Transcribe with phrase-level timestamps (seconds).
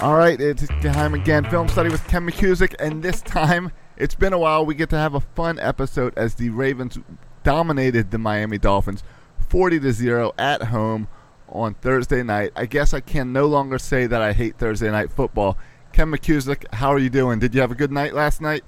[0.00, 1.42] All right, it's time again.
[1.50, 4.64] Film study with Ken McKusick, and this time it's been a while.
[4.64, 7.00] We get to have a fun episode as the Ravens
[7.42, 9.02] dominated the Miami Dolphins,
[9.48, 11.08] forty to zero at home
[11.48, 12.52] on Thursday night.
[12.54, 15.58] I guess I can no longer say that I hate Thursday night football.
[15.92, 17.40] Ken McKusick, how are you doing?
[17.40, 18.62] Did you have a good night last night?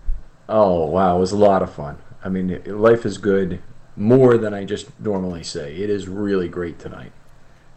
[0.48, 1.98] Oh wow, it was a lot of fun.
[2.24, 3.62] I mean, life is good
[3.94, 5.76] more than I just normally say.
[5.76, 7.12] It is really great tonight.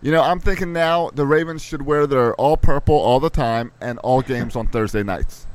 [0.03, 3.71] You know, I'm thinking now the Ravens should wear their all purple all the time
[3.79, 5.47] and all games on Thursday nights.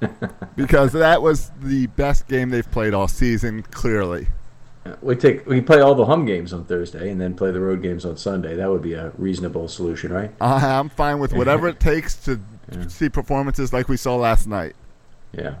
[0.56, 4.28] because that was the best game they've played all season, clearly.
[5.02, 7.82] We take we play all the home games on Thursday and then play the road
[7.82, 8.54] games on Sunday.
[8.54, 10.30] That would be a reasonable solution, right?
[10.40, 12.40] Uh, I'm fine with whatever it takes to
[12.72, 12.86] yeah.
[12.86, 14.76] see performances like we saw last night.
[15.32, 15.56] Yeah,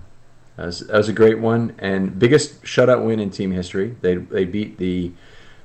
[0.56, 3.96] that was, that was a great one and biggest shutout win in team history.
[4.02, 5.10] They they beat the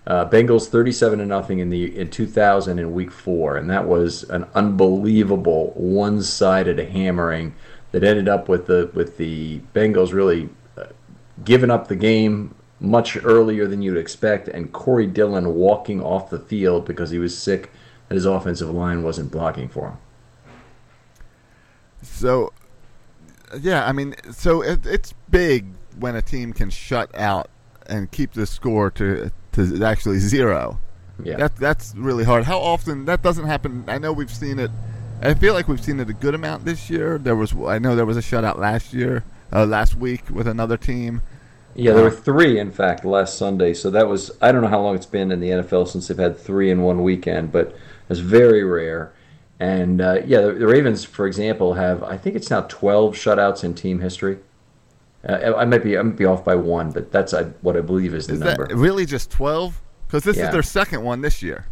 [0.08, 4.24] uh, Bengals 37 to nothing in the in 2000 in Week Four, and that was
[4.24, 7.54] an unbelievable one-sided hammering
[7.92, 10.86] that ended up with the with the Bengals really uh,
[11.44, 16.40] giving up the game much earlier than you'd expect, and Corey Dillon walking off the
[16.40, 17.72] field because he was sick
[18.10, 19.98] and his offensive line wasn't blocking for him.
[22.02, 22.54] So,
[23.60, 25.68] yeah, I mean, so it, it's big
[26.00, 27.50] when a team can shut out
[27.86, 30.80] and keep the score to to actually zero.
[31.24, 32.46] Yeah, that that's really hard.
[32.46, 33.84] How often that doesn't happen?
[33.88, 34.72] I know we've seen it.
[35.22, 37.18] I feel like we've seen it a good amount this year.
[37.18, 40.78] There was I know there was a shutout last year, uh, last week with another
[40.78, 41.22] team.
[41.76, 43.74] Yeah, there uh, were three in fact last Sunday.
[43.74, 46.18] So that was I don't know how long it's been in the NFL since they've
[46.18, 47.76] had three in one weekend, but
[48.10, 49.14] it's very rare.
[49.60, 53.64] And uh, yeah, the, the, Ravens, for example, have I think it's now 12 shutouts
[53.64, 54.38] in team history.
[55.28, 57.82] Uh, I might be I might be off by one, but that's I, what I
[57.82, 58.68] believe is the is number.
[58.72, 59.82] really just 12?
[60.08, 60.48] Because this yeah.
[60.48, 61.66] is their second one this year.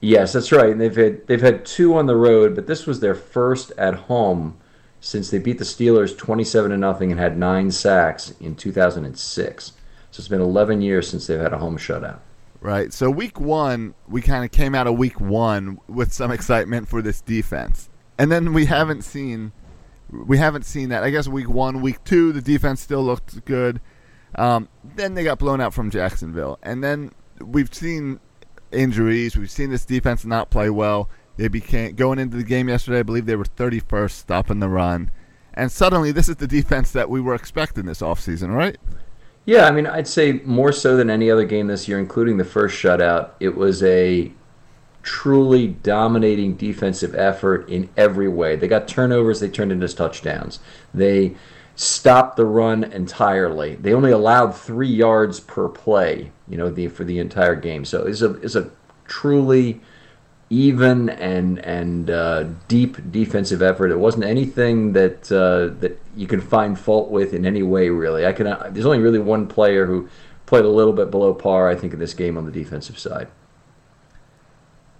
[0.00, 0.70] Yes, that's right.
[0.70, 3.94] And they've had they've had two on the road, but this was their first at
[3.94, 4.56] home
[5.00, 9.72] since they beat the Steelers 27 to nothing and had nine sacks in 2006.
[10.10, 12.20] So it's been 11 years since they've had a home shutout.
[12.60, 12.92] Right.
[12.92, 17.02] So week one, we kind of came out of week one with some excitement for
[17.02, 19.52] this defense, and then we haven't seen
[20.10, 21.02] we haven't seen that.
[21.02, 23.80] I guess week one, week two, the defense still looked good.
[24.36, 28.20] Um, then they got blown out from Jacksonville, and then we've seen
[28.72, 29.36] injuries.
[29.36, 31.08] We've seen this defense not play well.
[31.36, 33.00] They became going into the game yesterday.
[33.00, 35.10] I believe they were 31st stopping the run,
[35.54, 38.76] and suddenly this is the defense that we were expecting this offseason, right?
[39.46, 42.44] Yeah, I mean, I'd say more so than any other game this year, including the
[42.44, 43.30] first shutout.
[43.40, 44.32] It was a
[45.04, 48.56] truly dominating defensive effort in every way.
[48.56, 50.58] They got turnovers, they turned into touchdowns.
[50.92, 51.36] They
[51.76, 53.74] stopped the run entirely.
[53.76, 57.84] They only allowed three yards per play, you know, the, for the entire game.
[57.84, 58.70] So it's a it's a
[59.06, 59.82] truly
[60.48, 63.90] even and and uh, deep defensive effort.
[63.90, 67.90] It wasn't anything that uh, that you can find fault with in any way.
[67.90, 68.46] Really, I can.
[68.46, 70.08] Uh, there's only really one player who
[70.46, 71.68] played a little bit below par.
[71.68, 73.28] I think in this game on the defensive side.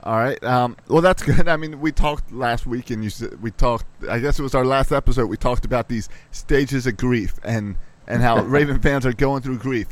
[0.05, 0.43] All right.
[0.45, 1.49] Um, well, that's good.
[1.49, 3.87] I mean, we talked last week, and you said we talked.
[4.09, 5.27] I guess it was our last episode.
[5.27, 9.59] We talked about these stages of grief and and how Raven fans are going through
[9.59, 9.89] grief.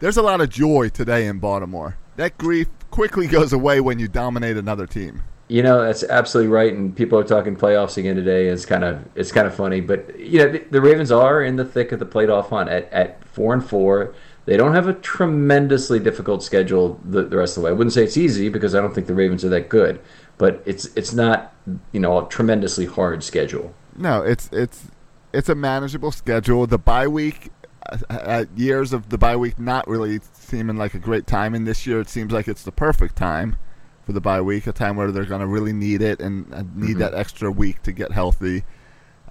[0.00, 1.98] There's a lot of joy today in Baltimore.
[2.16, 5.22] That grief quickly goes away when you dominate another team.
[5.48, 8.48] You know that's absolutely right, and people are talking playoffs again today.
[8.48, 11.56] It's kind of it's kind of funny, but you know the, the Ravens are in
[11.56, 14.14] the thick of the playoff hunt at, at four and four.
[14.46, 17.70] They don't have a tremendously difficult schedule the, the rest of the way.
[17.70, 20.00] I wouldn't say it's easy because I don't think the Ravens are that good,
[20.36, 21.54] but it's it's not
[21.92, 23.74] you know a tremendously hard schedule.
[23.96, 24.88] No, it's it's
[25.32, 26.66] it's a manageable schedule.
[26.66, 27.50] The bye week,
[27.90, 31.66] uh, uh years of the bye week not really seeming like a great time, and
[31.66, 33.56] this year it seems like it's the perfect time
[34.04, 36.90] for the bye week, a time where they're going to really need it and need
[36.90, 36.98] mm-hmm.
[36.98, 38.64] that extra week to get healthy.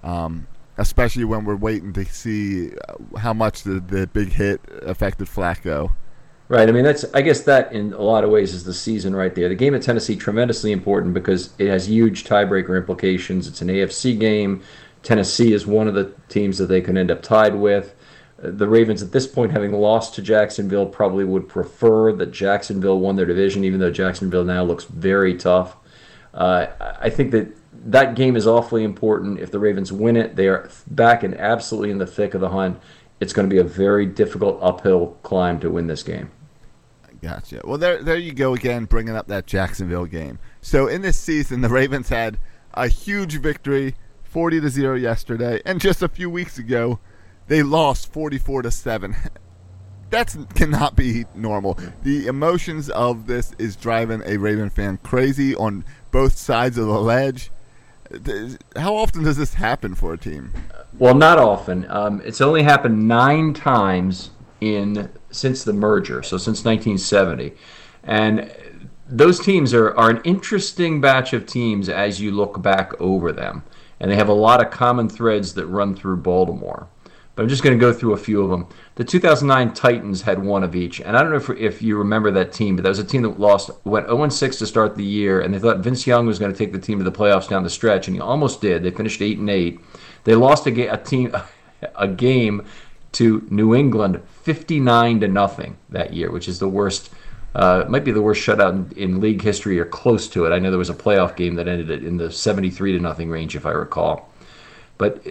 [0.02, 5.26] Um, especially when we're waiting to see uh, how much the, the big hit affected
[5.26, 5.92] Flacco.
[6.48, 6.68] Right.
[6.68, 9.34] I mean, that's I guess that in a lot of ways is the season right
[9.34, 9.48] there.
[9.48, 13.48] The game at Tennessee tremendously important because it has huge tiebreaker implications.
[13.48, 14.62] It's an AFC game.
[15.02, 17.94] Tennessee is one of the teams that they can end up tied with.
[18.42, 22.98] Uh, the Ravens at this point, having lost to Jacksonville, probably would prefer that Jacksonville
[22.98, 25.76] won their division, even though Jacksonville now looks very tough.
[26.34, 26.66] Uh,
[27.00, 27.56] I think that
[27.86, 29.40] that game is awfully important.
[29.40, 32.50] If the Ravens win it, they are back and absolutely in the thick of the
[32.50, 32.80] hunt.
[33.20, 36.30] It's going to be a very difficult uphill climb to win this game.
[37.22, 37.62] Gotcha.
[37.64, 40.38] Well, there, there you go again, bringing up that Jacksonville game.
[40.60, 42.38] So in this season, the Ravens had
[42.74, 43.94] a huge victory,
[44.24, 46.98] forty to zero yesterday, and just a few weeks ago,
[47.46, 49.16] they lost forty-four to seven.
[50.10, 51.76] That cannot be normal.
[52.04, 57.00] The emotions of this is driving a Raven fan crazy on both sides of the
[57.00, 57.50] ledge.
[58.76, 60.52] How often does this happen for a team?
[60.98, 61.90] Well, not often.
[61.90, 64.30] Um, it's only happened nine times
[64.60, 67.52] in since the merger, so since 1970,
[68.04, 68.50] and
[69.08, 73.64] those teams are, are an interesting batch of teams as you look back over them,
[74.00, 76.88] and they have a lot of common threads that run through Baltimore
[77.34, 78.66] but I'm just going to go through a few of them.
[78.96, 82.30] The 2009 Titans had one of each, and I don't know if, if you remember
[82.30, 85.40] that team, but that was a team that lost went 0-6 to start the year,
[85.40, 87.64] and they thought Vince Young was going to take the team to the playoffs down
[87.64, 88.84] the stretch, and he almost did.
[88.84, 89.80] They finished eight and eight.
[90.22, 91.34] They lost a, ga- a team
[91.96, 92.64] a game
[93.12, 97.10] to New England 59 to nothing that year, which is the worst.
[97.56, 100.50] Uh, might be the worst shutout in, in, league history or close to it.
[100.50, 103.54] I know there was a playoff game that ended in the 73 to nothing range,
[103.54, 104.28] if I recall.
[104.98, 105.24] But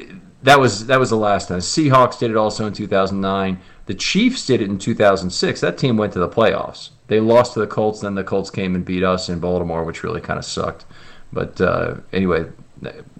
[0.44, 1.60] that was that was the last time.
[1.60, 3.60] Seahawks did it also in 2009.
[3.86, 5.62] The Chiefs did it in 2006.
[5.62, 6.92] That team went to the playoffs.
[7.08, 10.04] They lost to the Colts, then the Colts came and beat us in Baltimore, which
[10.04, 10.86] really kind of sucked.
[11.32, 12.46] But uh, anyway,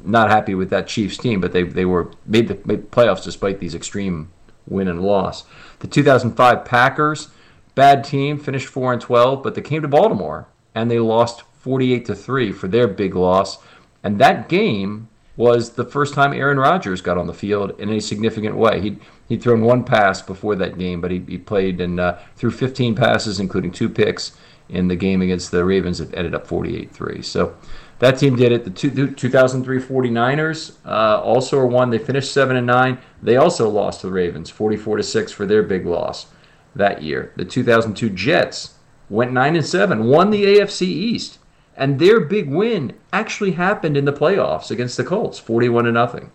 [0.04, 3.60] not happy with that Chiefs team, but they they were made the made playoffs despite
[3.60, 4.32] these extreme
[4.68, 5.46] win and loss.
[5.80, 7.30] The 2005 Packers,
[7.76, 12.06] bad team, finished four and 12, but they came to Baltimore and they lost 48
[12.06, 13.60] to three for their big loss.
[14.04, 18.00] And that game was the first time Aaron Rodgers got on the field in a
[18.00, 18.80] significant way.
[18.82, 22.52] He'd, he'd thrown one pass before that game, but he, he played and uh, threw
[22.52, 24.38] 15 passes, including two picks
[24.70, 26.00] in the game against the Ravens.
[26.00, 27.22] It ended up 48 3.
[27.24, 27.56] So
[28.00, 28.64] that team did it.
[28.64, 31.90] The two, 2003 49ers uh, also are one.
[31.90, 32.98] They finished 7 and 9.
[33.22, 36.28] They also lost to the Ravens 44 to 6 for their big loss
[36.76, 37.32] that year.
[37.36, 38.76] The 2002 Jets
[39.10, 41.40] went 9 and 7, won the AFC East
[41.76, 46.32] And their big win actually happened in the playoffs against the Colts, 41 to nothing.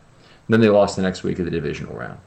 [0.49, 2.19] Then they lost the next week of the divisional round.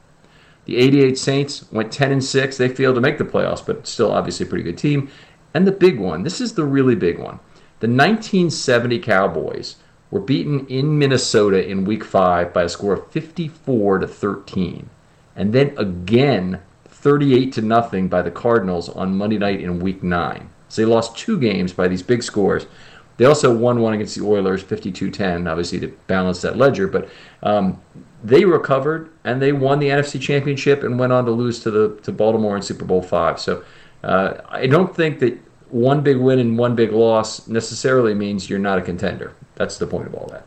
[0.65, 2.57] The 88 Saints went 10 and 6.
[2.57, 5.09] They failed to make the playoffs, but still obviously a pretty good team.
[5.53, 7.39] And the big one, this is the really big one.
[7.79, 9.77] The 1970 Cowboys
[10.11, 14.89] were beaten in Minnesota in week 5 by a score of 54 to 13.
[15.35, 20.49] And then again 38 to nothing by the Cardinals on Monday night in week 9.
[20.69, 22.67] So they lost two games by these big scores.
[23.17, 26.87] They also won one against the Oilers, 52-10, obviously to balance that ledger.
[26.87, 27.09] But
[27.43, 27.79] um,
[28.23, 31.95] they recovered and they won the NFC Championship and went on to lose to the
[32.03, 33.39] to Baltimore in Super Bowl five.
[33.39, 33.63] So
[34.03, 35.37] uh, I don't think that
[35.69, 39.33] one big win and one big loss necessarily means you're not a contender.
[39.55, 40.45] That's the point of all that.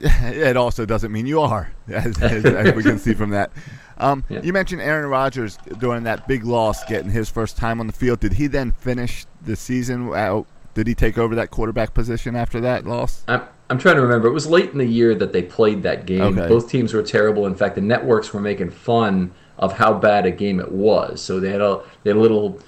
[0.34, 3.52] It also doesn't mean you are, as, as, as we can see from that.
[3.96, 4.42] Um, yeah.
[4.42, 8.20] You mentioned Aaron Rodgers during that big loss, getting his first time on the field.
[8.20, 10.46] Did he then finish the season out?
[10.74, 13.22] Did he take over that quarterback position after that loss?
[13.28, 14.28] I'm, I'm trying to remember.
[14.28, 16.38] It was late in the year that they played that game.
[16.38, 16.48] Okay.
[16.48, 17.46] Both teams were terrible.
[17.46, 21.22] In fact, the networks were making fun of how bad a game it was.
[21.22, 22.60] So they had a they had a little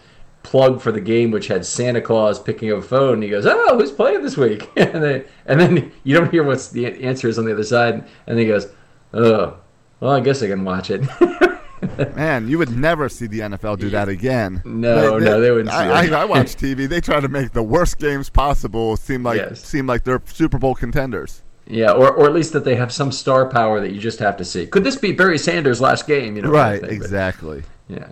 [0.42, 3.14] plug for the game which had Santa Claus picking up a phone.
[3.14, 6.44] And he goes, "Oh, who's playing this week?" and then and then you don't hear
[6.44, 7.94] what the answer is on the other side.
[7.94, 8.68] And then he goes,
[9.12, 9.58] "Oh,
[10.00, 11.02] well, I guess I can watch it."
[12.16, 14.62] Man, you would never see the NFL do that again.
[14.64, 15.70] No, they, they, no, they wouldn't.
[15.70, 16.88] I, I, I, watch TV.
[16.88, 19.64] They try to make the worst games possible seem like yes.
[19.64, 21.42] seem like they're Super Bowl contenders.
[21.68, 24.36] Yeah, or, or at least that they have some star power that you just have
[24.36, 24.66] to see.
[24.66, 26.36] Could this be Barry Sanders' last game?
[26.36, 26.80] You know, right?
[26.80, 27.64] Thing, exactly.
[27.88, 28.08] But, yeah.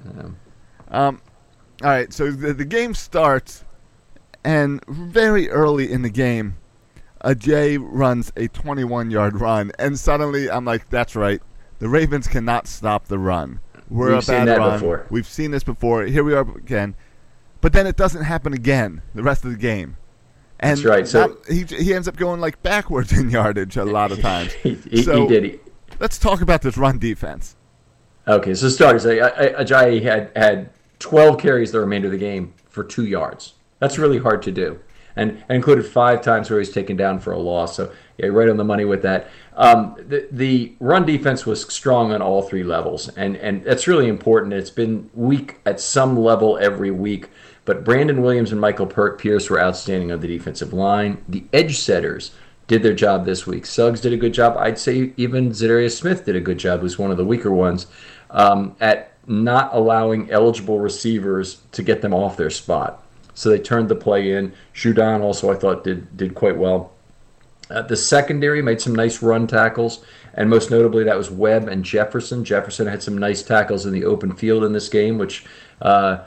[0.89, 1.21] Um,
[1.83, 2.13] all right.
[2.13, 3.65] So the, the game starts,
[4.45, 6.57] and very early in the game,
[7.25, 11.41] Ajayi runs a 21-yard run, and suddenly I'm like, "That's right.
[11.79, 13.61] The Ravens cannot stop the run.
[13.91, 14.73] We're We've a bad run.
[14.73, 15.07] Before.
[15.11, 16.05] We've seen this before.
[16.05, 16.95] Here we are again.
[17.61, 19.97] But then it doesn't happen again the rest of the game.
[20.61, 21.07] And That's right.
[21.07, 24.53] So not, he he ends up going like backwards in yardage a lot of times.
[24.55, 25.61] he, he, so he did.
[25.99, 27.57] let's talk about this run defense.
[28.27, 29.05] Okay, so starters.
[29.05, 33.55] Ajayi had had 12 carries the remainder of the game for two yards.
[33.81, 34.81] That's really hard to do,
[35.17, 37.77] and, and included five times where he was taken down for a loss.
[37.77, 39.29] So yeah, right on the money with that.
[39.57, 44.09] Um, the, the run defense was strong on all three levels, and, and that's really
[44.09, 44.53] important.
[44.53, 47.29] It's been weak at some level every week,
[47.65, 51.25] but Brandon Williams and Michael Pierce were outstanding on the defensive line.
[51.29, 52.33] The edge setters
[52.67, 53.67] did their job this week.
[53.67, 54.57] Suggs did a good job.
[54.57, 57.87] I'd say even Za'Darius Smith did a good job, who's one of the weaker ones,
[58.31, 63.04] um, at not allowing eligible receivers to get them off their spot.
[63.35, 64.53] So they turned the play in.
[64.75, 66.93] Judon also, I thought, did did quite well.
[67.71, 71.85] Uh, the secondary made some nice run tackles, and most notably that was Webb and
[71.85, 72.45] Jefferson.
[72.45, 75.45] Jefferson had some nice tackles in the open field in this game, which.
[75.83, 76.19] Uh,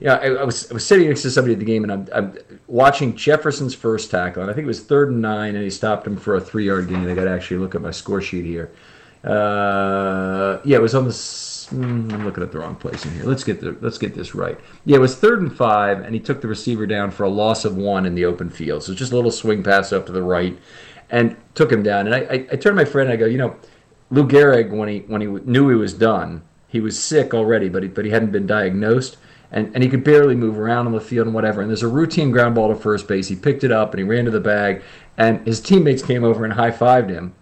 [0.00, 2.08] yeah, I, I, was I was sitting next to somebody at the game, and I'm,
[2.14, 5.68] I'm, watching Jefferson's first tackle, and I think it was third and nine, and he
[5.70, 7.06] stopped him for a three yard gain.
[7.08, 8.72] I got to actually look at my score sheet here.
[9.22, 11.61] Uh, yeah, it was on the.
[11.72, 13.24] Mm, I'm looking at the wrong place in here.
[13.24, 14.58] Let's get the let's get this right.
[14.84, 17.64] Yeah, it was third and five, and he took the receiver down for a loss
[17.64, 18.82] of one in the open field.
[18.82, 20.58] So just a little swing pass up to the right,
[21.08, 22.06] and took him down.
[22.06, 23.56] And I, I, I turned to my friend and I go, you know,
[24.10, 27.82] Lou Gehrig, when he when he knew he was done, he was sick already, but
[27.82, 29.16] he, but he hadn't been diagnosed.
[29.54, 31.60] And, and he could barely move around on the field and whatever.
[31.60, 33.28] And there's a routine ground ball to first base.
[33.28, 34.82] He picked it up and he ran to the bag.
[35.18, 37.34] And his teammates came over and high fived him.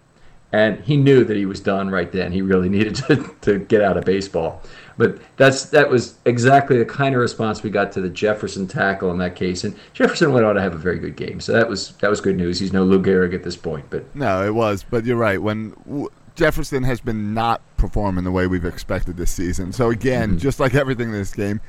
[0.53, 2.31] And he knew that he was done right then.
[2.31, 4.61] He really needed to, to get out of baseball.
[4.97, 9.09] But that's that was exactly the kind of response we got to the Jefferson tackle
[9.11, 9.63] in that case.
[9.63, 12.21] And Jefferson went on to have a very good game, so that was that was
[12.21, 12.59] good news.
[12.59, 14.85] He's no Lou Gehrig at this point, but no, it was.
[14.87, 15.41] But you're right.
[15.41, 20.31] When w- Jefferson has been not performing the way we've expected this season, so again,
[20.31, 20.37] mm-hmm.
[20.37, 21.61] just like everything in this game,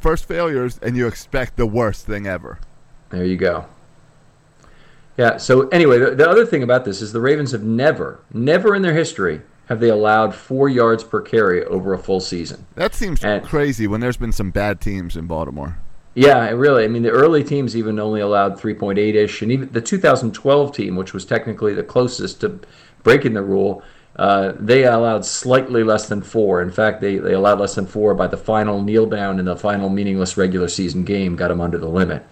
[0.00, 2.58] first failures, and you expect the worst thing ever.
[3.10, 3.66] There you go.
[5.16, 5.36] Yeah.
[5.36, 8.82] So anyway, the, the other thing about this is the Ravens have never, never in
[8.82, 12.66] their history have they allowed four yards per carry over a full season.
[12.74, 15.78] That seems and, crazy when there's been some bad teams in Baltimore.
[16.14, 16.84] Yeah, really.
[16.84, 20.96] I mean, the early teams even only allowed 3.8 ish, and even the 2012 team,
[20.96, 22.60] which was technically the closest to
[23.02, 23.82] breaking the rule,
[24.16, 26.60] uh, they allowed slightly less than four.
[26.60, 29.56] In fact, they, they allowed less than four by the final kneel down in the
[29.56, 32.22] final meaningless regular season game, got them under the limit.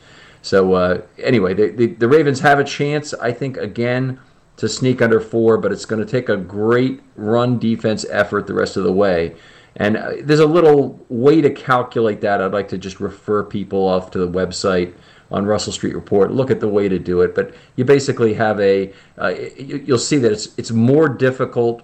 [0.42, 4.18] So, uh, anyway, the, the, the Ravens have a chance, I think, again
[4.56, 8.54] to sneak under four, but it's going to take a great run defense effort the
[8.54, 9.34] rest of the way.
[9.76, 12.42] And uh, there's a little way to calculate that.
[12.42, 14.94] I'd like to just refer people off to the website
[15.30, 16.32] on Russell Street Report.
[16.32, 17.34] Look at the way to do it.
[17.34, 21.82] But you basically have a, uh, you'll see that it's, it's more difficult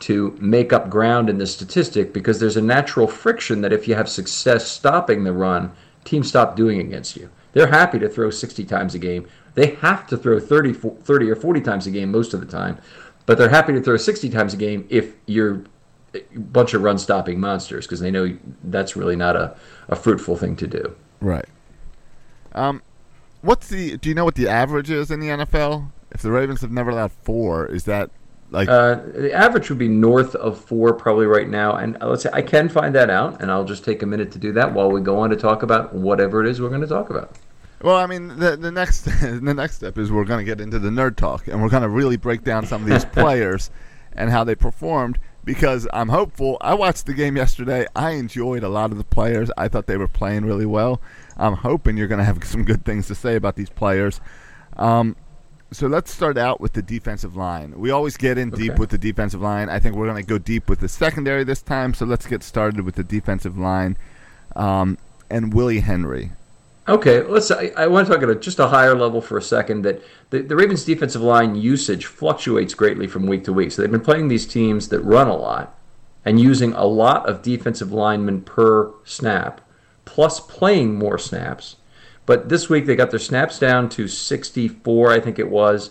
[0.00, 3.94] to make up ground in the statistic because there's a natural friction that if you
[3.94, 5.72] have success stopping the run,
[6.04, 7.28] teams stop doing against you.
[7.54, 11.36] They're happy to throw 60 times a game They have to throw 30, 30 or
[11.36, 12.78] 40 times a game most of the time,
[13.26, 15.64] but they're happy to throw 60 times a game if you're
[16.14, 19.56] a bunch of run stopping monsters because they know that's really not a,
[19.88, 20.94] a fruitful thing to do.
[21.20, 21.46] Right.
[22.52, 22.82] Um,
[23.40, 23.96] what's the?
[23.96, 25.90] Do you know what the average is in the NFL?
[26.12, 28.10] If the Ravens have never allowed four, is that
[28.50, 31.74] like uh, the average would be north of four probably right now?
[31.74, 34.30] And uh, let's say I can find that out, and I'll just take a minute
[34.32, 36.80] to do that while we go on to talk about whatever it is we're going
[36.80, 37.36] to talk about.
[37.84, 40.78] Well, I mean, the the next the next step is we're going to get into
[40.78, 43.70] the nerd talk, and we're going to really break down some of these players
[44.14, 45.18] and how they performed.
[45.44, 46.56] Because I'm hopeful.
[46.62, 47.86] I watched the game yesterday.
[47.94, 49.50] I enjoyed a lot of the players.
[49.58, 51.02] I thought they were playing really well.
[51.36, 54.22] I'm hoping you're going to have some good things to say about these players.
[54.78, 55.14] Um,
[55.70, 57.78] so let's start out with the defensive line.
[57.78, 59.68] We always get in deep with the defensive line.
[59.68, 61.92] I think we're going to go deep with the secondary this time.
[61.92, 63.98] So let's get started with the defensive line
[64.56, 64.96] um,
[65.28, 66.30] and Willie Henry.
[66.86, 67.50] Okay, let's.
[67.50, 69.82] I, I, want to talk at a, just a higher level for a second.
[69.82, 73.72] That the, the Ravens' defensive line usage fluctuates greatly from week to week.
[73.72, 75.78] So they've been playing these teams that run a lot
[76.26, 79.62] and using a lot of defensive linemen per snap,
[80.04, 81.76] plus playing more snaps.
[82.26, 85.90] But this week they got their snaps down to 64, I think it was,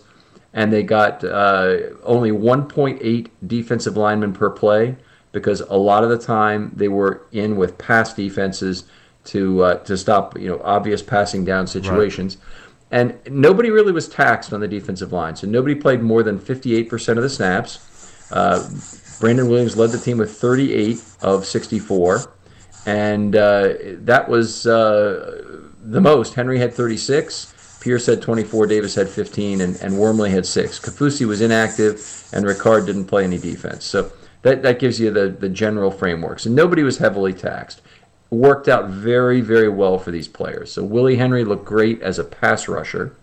[0.52, 4.96] and they got uh, only 1.8 defensive linemen per play
[5.32, 8.84] because a lot of the time they were in with pass defenses
[9.24, 12.36] to uh, to stop you know obvious passing down situations.
[12.36, 12.46] Right.
[12.90, 17.16] And nobody really was taxed on the defensive line, so nobody played more than 58%
[17.16, 18.30] of the snaps.
[18.30, 18.68] Uh,
[19.20, 22.32] Brandon Williams led the team with 38 of 64,
[22.86, 26.34] and uh, that was uh, the most.
[26.34, 27.54] Henry had 36,
[27.84, 30.78] Pierce had 24, Davis had 15, and, and Wormley had six.
[30.78, 31.96] Kaufusi was inactive,
[32.32, 33.84] and Ricard didn't play any defense.
[33.84, 34.10] So
[34.42, 36.46] that, that gives you the, the general frameworks.
[36.46, 37.82] And nobody was heavily taxed
[38.34, 40.72] worked out very, very well for these players.
[40.72, 43.14] So Willie Henry looked great as a pass rusher.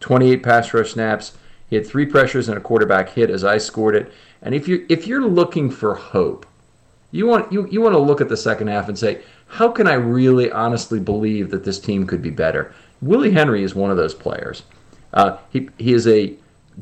[0.00, 1.36] 28 pass rush snaps.
[1.68, 4.12] He had three pressures and a quarterback hit as I scored it.
[4.42, 6.46] And if you if you're looking for hope,
[7.10, 9.86] you want you, you want to look at the second half and say, how can
[9.86, 12.74] I really honestly believe that this team could be better?
[13.00, 14.62] Willie Henry is one of those players.
[15.12, 16.34] Uh, he he is a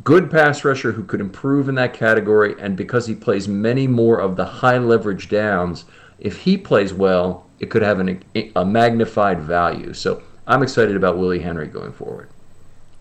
[0.02, 4.18] good pass rusher who could improve in that category, and because he plays many more
[4.18, 5.84] of the high leverage downs,
[6.18, 8.22] if he plays well, it could have an,
[8.55, 9.94] a magnified value.
[9.94, 12.29] So I'm excited about Willie Henry going forward.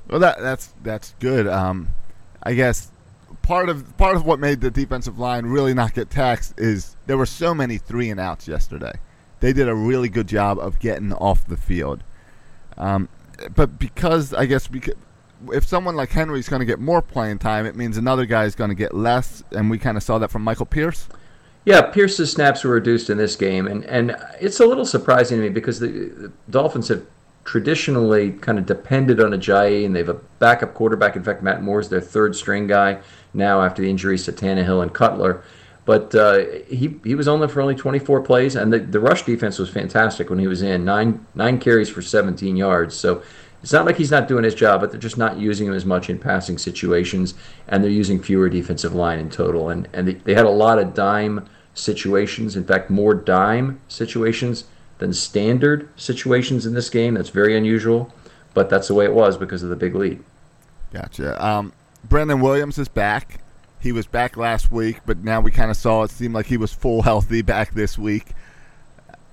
[0.09, 1.47] Well, that that's that's good.
[1.47, 1.89] Um,
[2.41, 2.91] I guess
[3.41, 7.17] part of part of what made the defensive line really not get taxed is there
[7.17, 8.93] were so many three and outs yesterday.
[9.41, 12.03] They did a really good job of getting off the field.
[12.77, 13.09] Um,
[13.53, 14.95] but because I guess because
[15.51, 18.55] if someone like Henry's going to get more playing time, it means another guy is
[18.55, 21.09] going to get less, and we kind of saw that from Michael Pierce.
[21.65, 25.43] Yeah, Pierce's snaps were reduced in this game, and, and it's a little surprising to
[25.43, 27.05] me because the, the Dolphins have
[27.45, 31.15] traditionally kind of depended on Ajayi, and they have a backup quarterback.
[31.15, 32.99] In fact, Matt Moore is their third string guy
[33.33, 35.43] now after the injuries to Tannehill and Cutler.
[35.85, 39.59] But uh, he he was only for only 24 plays, and the, the rush defense
[39.59, 42.95] was fantastic when he was in nine nine carries for 17 yards.
[42.95, 43.21] So
[43.61, 45.85] it's not like he's not doing his job, but they're just not using him as
[45.85, 47.33] much in passing situations,
[47.67, 49.69] and they're using fewer defensive line in total.
[49.69, 52.55] And and they, they had a lot of dime situations.
[52.55, 54.65] In fact, more dime situations
[54.99, 57.15] than standard situations in this game.
[57.15, 58.13] That's very unusual,
[58.53, 60.23] but that's the way it was because of the big lead.
[60.91, 61.43] Gotcha.
[61.43, 63.41] Um, Brandon Williams is back.
[63.79, 66.57] He was back last week, but now we kind of saw it seemed like he
[66.57, 68.27] was full healthy back this week.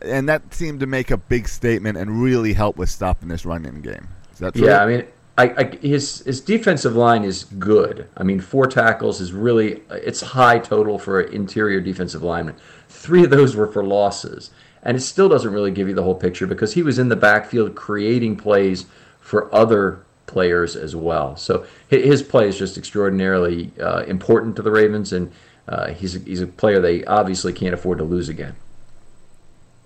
[0.02, 3.82] And that seemed to make a big statement and really help with stopping this running
[3.82, 4.08] game.
[4.32, 4.66] Is that true?
[4.66, 5.06] Yeah, I mean,
[5.38, 8.08] I, I, his his defensive line is good.
[8.16, 12.56] I mean, four tackles is really it's high total for an interior defensive lineman.
[12.88, 14.50] Three of those were for losses,
[14.82, 17.16] and it still doesn't really give you the whole picture because he was in the
[17.16, 18.86] backfield creating plays
[19.20, 21.36] for other players as well.
[21.36, 25.32] So his play is just extraordinarily uh, important to the Ravens, and
[25.68, 28.56] uh, he's a, he's a player they obviously can't afford to lose again.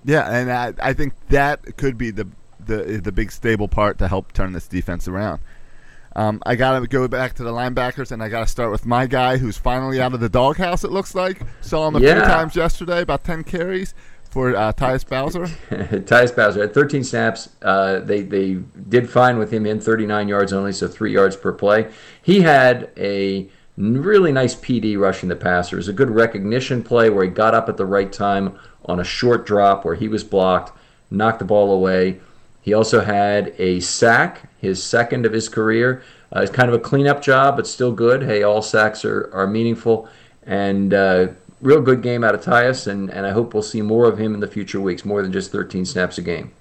[0.04, 2.28] Yeah, and I, I think that could be the
[2.66, 5.40] the the big stable part to help turn this defense around.
[6.16, 8.86] Um, I got to go back to the linebackers, and I got to start with
[8.86, 11.42] my guy who's finally out of the doghouse, it looks like.
[11.60, 12.14] Saw him a yeah.
[12.14, 13.94] few times yesterday, about 10 carries
[14.30, 15.46] for uh, Tyus Bowser.
[15.70, 17.50] Tyus Bowser had 13 snaps.
[17.62, 18.54] Uh, they, they
[18.88, 21.90] did fine with him in 39 yards only, so three yards per play.
[22.22, 25.76] He had a really nice PD rushing the passer.
[25.76, 29.00] It was a good recognition play where he got up at the right time on
[29.00, 30.76] a short drop where he was blocked,
[31.10, 32.20] knocked the ball away
[32.64, 36.02] he also had a sack, his second of his career.
[36.34, 38.22] Uh, it's kind of a cleanup job, but still good.
[38.22, 40.08] Hey, all sacks are, are meaningful.
[40.46, 41.28] And uh,
[41.60, 44.32] real good game out of Tyus, and, and I hope we'll see more of him
[44.32, 46.52] in the future weeks, more than just 13 snaps a game.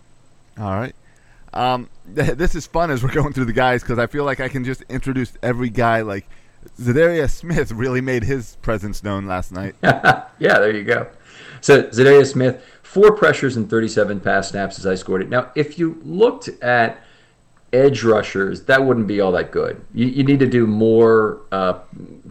[0.60, 0.94] All right.
[1.54, 4.50] Um, this is fun as we're going through the guys because I feel like I
[4.50, 6.02] can just introduce every guy.
[6.02, 6.28] Like
[6.78, 9.76] Za'Darius Smith really made his presence known last night.
[9.84, 11.08] yeah, there you go.
[11.62, 12.62] So Za'Darius Smith,
[12.93, 15.29] four pressures and 37 pass snaps as I scored it.
[15.29, 17.01] Now, if you looked at
[17.73, 19.84] edge rushers, that wouldn't be all that good.
[19.95, 21.79] You, you need to do more, uh,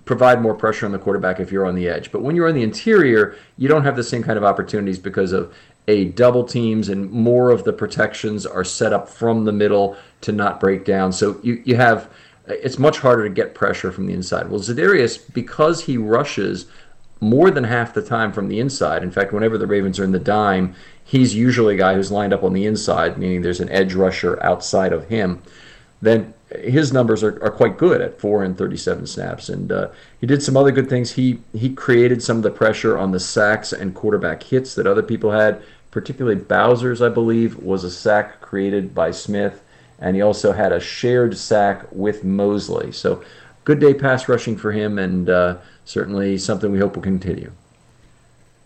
[0.05, 2.13] provide more pressure on the quarterback if you're on the edge.
[2.13, 5.33] But when you're on the interior, you don't have the same kind of opportunities because
[5.33, 5.53] of
[5.89, 10.31] a double teams and more of the protections are set up from the middle to
[10.31, 11.13] not break down.
[11.13, 12.09] So you, you have
[12.47, 14.49] it's much harder to get pressure from the inside.
[14.49, 16.67] Well, Za'Darius, because he rushes
[17.23, 19.05] more than half the time from the inside.
[19.05, 22.33] In fact, whenever the Ravens are in the dime, he's usually a guy who's lined
[22.33, 25.41] up on the inside, meaning there's an edge rusher outside of him.
[26.03, 29.89] Then his numbers are, are quite good at four and 37 snaps, and uh,
[30.21, 31.13] he did some other good things.
[31.13, 35.03] He he created some of the pressure on the sacks and quarterback hits that other
[35.03, 35.63] people had.
[35.93, 39.63] Particularly Bowser's, I believe, was a sack created by Smith,
[40.01, 42.91] and he also had a shared sack with Mosley.
[42.91, 43.23] So,
[43.65, 47.53] good day pass rushing for him, and uh, certainly something we hope will continue.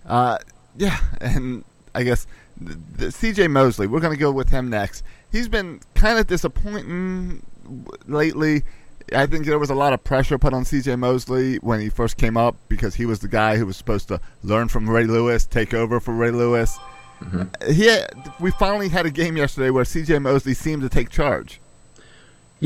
[0.06, 0.38] Uh,
[0.76, 2.26] yeah, and I guess
[2.60, 3.48] the, the C.J.
[3.48, 5.02] Mosley, we're going to go with him next.
[5.32, 7.44] He's been kind of disappointing
[8.06, 8.62] lately.
[9.14, 10.96] I think there was a lot of pressure put on C.J.
[10.96, 14.20] Mosley when he first came up because he was the guy who was supposed to
[14.42, 16.78] learn from Ray Lewis, take over for Ray Lewis.
[17.20, 17.72] Mm-hmm.
[17.72, 20.18] He, had, we finally had a game yesterday where C.J.
[20.18, 21.60] Mosley seemed to take charge.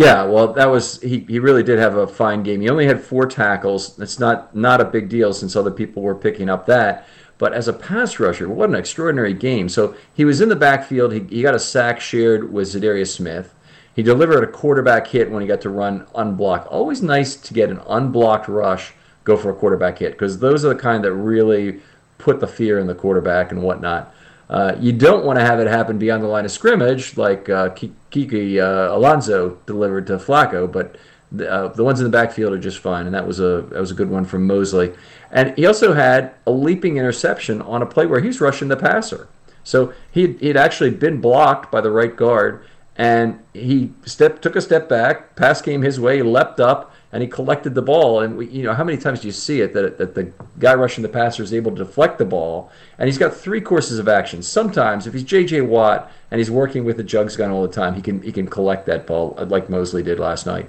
[0.00, 1.26] Yeah, well, that was he.
[1.28, 2.62] He really did have a fine game.
[2.62, 3.98] He only had four tackles.
[3.98, 7.06] It's not not a big deal since other people were picking up that.
[7.36, 9.68] But as a pass rusher, what an extraordinary game!
[9.68, 11.12] So he was in the backfield.
[11.12, 13.54] He, he got a sack shared with Za'Darius Smith.
[13.94, 16.68] He delivered a quarterback hit when he got to run unblocked.
[16.68, 20.70] Always nice to get an unblocked rush, go for a quarterback hit because those are
[20.70, 21.82] the kind that really
[22.16, 24.14] put the fear in the quarterback and whatnot.
[24.50, 27.68] Uh, you don't want to have it happen beyond the line of scrimmage, like uh,
[27.70, 30.96] Kiko uh, Alonso delivered to Flacco, but
[31.30, 33.78] the, uh, the, ones in the backfield are just fine, and that was a that
[33.78, 34.92] was a good one from Mosley.
[35.30, 39.28] And he also had a leaping interception on a play where he's rushing the passer.
[39.62, 42.64] So he he'd actually been blocked by the right guard,
[42.96, 47.28] and he step took a step back, pass came his way, leapt up, and he
[47.28, 48.20] collected the ball.
[48.20, 50.74] And we, you know, how many times do you see it that, that the guy
[50.74, 52.70] rushing the passer is able to deflect the ball?
[52.98, 54.42] And he's got three courses of action.
[54.42, 55.62] Sometimes, if he's J.J.
[55.62, 58.46] Watt and he's working with the jugs gun all the time, he can he can
[58.46, 60.68] collect that ball uh, like Mosley did last night.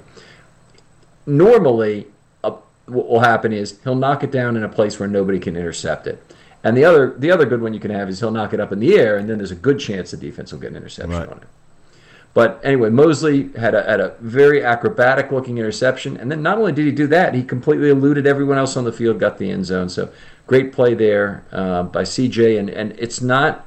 [1.27, 2.07] Normally,
[2.43, 2.55] uh,
[2.87, 6.07] what will happen is he'll knock it down in a place where nobody can intercept
[6.07, 6.23] it.
[6.63, 8.71] And the other the other good one you can have is he'll knock it up
[8.71, 11.11] in the air, and then there's a good chance the defense will get an interception
[11.11, 11.29] right.
[11.29, 11.47] on it.
[12.33, 16.15] But anyway, Mosley had a, had a very acrobatic looking interception.
[16.15, 18.93] And then not only did he do that, he completely eluded everyone else on the
[18.93, 19.89] field, got the end zone.
[19.89, 20.09] So
[20.47, 22.57] great play there uh, by CJ.
[22.57, 23.65] And, and it's not,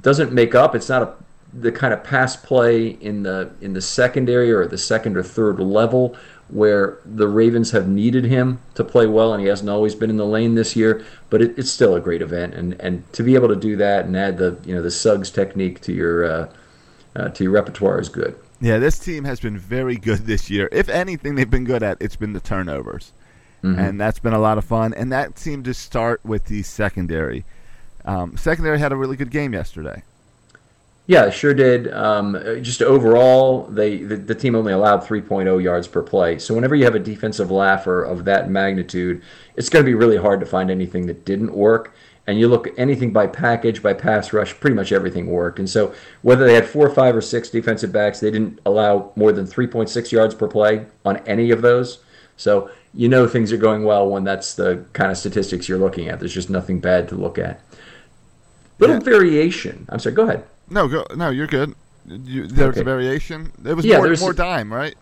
[0.00, 1.14] doesn't make up, it's not a,
[1.52, 5.58] the kind of pass play in the, in the secondary or the second or third
[5.58, 6.16] level
[6.48, 10.16] where the Ravens have needed him to play well, and he hasn't always been in
[10.16, 11.04] the lane this year.
[11.28, 14.04] But it, it's still a great event, and, and to be able to do that
[14.04, 16.48] and add the you know the Suggs technique to your uh,
[17.16, 18.38] uh, to your repertoire is good.
[18.60, 20.68] Yeah, this team has been very good this year.
[20.72, 23.12] If anything they've been good at, it's been the turnovers.
[23.62, 23.78] Mm-hmm.
[23.78, 24.94] And that's been a lot of fun.
[24.94, 27.44] And that seemed to start with the secondary.
[28.04, 30.02] Um, secondary had a really good game yesterday.
[31.08, 31.92] Yeah, sure did.
[31.92, 36.38] Um, just overall, they the, the, team only allowed 3.0 yards per play.
[36.38, 39.22] So whenever you have a defensive laugher of that magnitude,
[39.54, 41.94] it's going to be really hard to find anything that didn't work
[42.26, 45.58] and you look at anything by package, by pass rush, pretty much everything worked.
[45.58, 49.32] And so whether they had four, five, or six defensive backs, they didn't allow more
[49.32, 52.02] than 3.6 yards per play on any of those.
[52.36, 56.08] So you know things are going well when that's the kind of statistics you're looking
[56.08, 56.18] at.
[56.18, 57.60] There's just nothing bad to look at.
[58.78, 59.02] Little yeah.
[59.02, 59.86] variation.
[59.88, 60.14] I'm sorry.
[60.14, 60.44] Go ahead.
[60.68, 61.06] No, go.
[61.14, 61.74] No, you're good.
[62.06, 62.82] You, there was okay.
[62.82, 63.52] a variation.
[63.58, 64.94] There was yeah, more, more dime, right?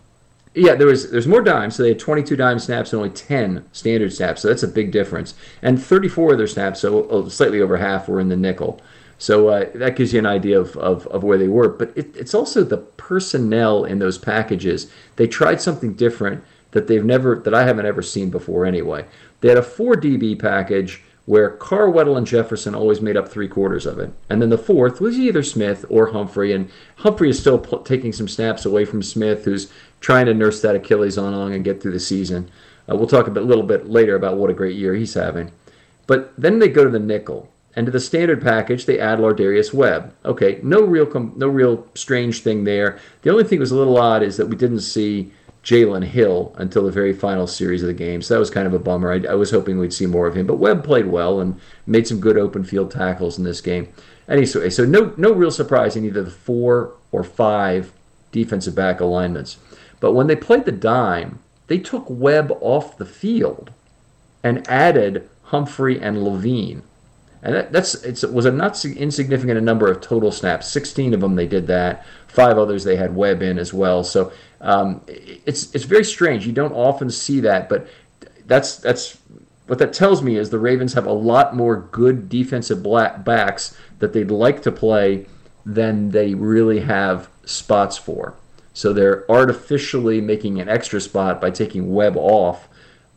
[0.55, 1.75] Yeah, there was there's more dimes.
[1.75, 4.41] So they had 22 dime snaps and only 10 standard snaps.
[4.41, 5.33] So that's a big difference.
[5.61, 8.81] And 34 of their snaps, so slightly over half, were in the nickel.
[9.17, 11.69] So uh, that gives you an idea of, of, of where they were.
[11.69, 14.91] But it, it's also the personnel in those packages.
[15.15, 18.65] They tried something different that they've never that I haven't ever seen before.
[18.65, 19.05] Anyway,
[19.41, 23.47] they had a four DB package where Carr, Weddle, and Jefferson always made up three
[23.47, 24.11] quarters of it.
[24.29, 26.53] And then the fourth was either Smith or Humphrey.
[26.53, 29.71] And Humphrey is still taking some snaps away from Smith, who's
[30.05, 32.47] trying to nurse that Achilles on along and get through the season.
[32.87, 35.51] Uh, we'll talk a bit, little bit later about what a great year he's having.
[36.05, 37.49] But then they go to the nickel.
[37.75, 40.13] And to the standard package, they add Lardarius Webb.
[40.23, 42.99] Okay, no real, com- no real strange thing there.
[43.23, 45.31] The only thing that was a little odd is that we didn't see
[45.63, 48.21] Jalen Hill until the very final series of the game.
[48.21, 49.11] So that was kind of a bummer.
[49.11, 52.07] I, I, was hoping we'd see more of him, but Webb played well and made
[52.07, 53.91] some good open field tackles in this game.
[54.29, 57.91] Anyway, so no no real surprise in either the four or five
[58.31, 59.57] defensive back alignments.
[60.05, 63.71] But when they played the dime, they took Webb off the field
[64.43, 66.83] and added Humphrey and Levine.
[67.41, 70.67] And that, that's it was a not insignificant number of total snaps.
[70.67, 72.05] 16 of them they did that.
[72.27, 74.03] Five others they had Webb in as well.
[74.03, 76.45] So um, it's it's very strange.
[76.45, 77.87] You don't often see that, but
[78.45, 79.17] that's that's
[79.65, 84.13] what that tells me is the Ravens have a lot more good defensive backs that
[84.13, 85.25] they'd like to play
[85.65, 88.35] than they really have spots for.
[88.75, 92.67] So they're artificially making an extra spot by taking Webb off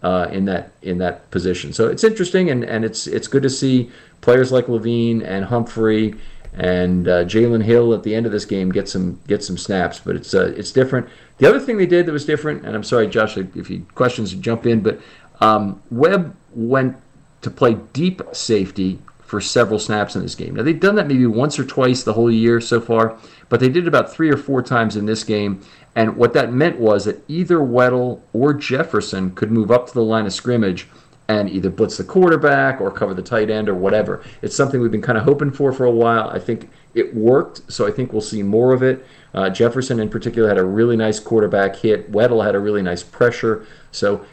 [0.04, 1.72] uh, in that in that position.
[1.72, 3.90] So it's interesting and, and it's it's good to see
[4.20, 6.14] players like Levine and Humphrey
[6.54, 9.98] and uh, Jalen Hill at the end of this game get some get some snaps.
[9.98, 11.08] But it's uh, it's different.
[11.38, 14.32] The other thing they did that was different, and I'm sorry, Josh, if you questions
[14.34, 15.00] jump in, but
[15.40, 16.96] um, Webb went
[17.42, 20.56] to play deep safety for several snaps in this game.
[20.56, 23.18] Now they've done that maybe once or twice the whole year so far,
[23.50, 25.60] but they did it about three or four times in this game.
[25.94, 30.02] And what that meant was that either Weddle or Jefferson could move up to the
[30.02, 30.88] line of scrimmage
[31.28, 34.24] and either blitz the quarterback or cover the tight end or whatever.
[34.40, 36.30] It's something we've been kind of hoping for for a while.
[36.30, 39.04] I think it worked, so I think we'll see more of it.
[39.34, 42.10] Uh, Jefferson, in particular, had a really nice quarterback hit.
[42.10, 43.66] Weddle had a really nice pressure.
[43.92, 44.24] So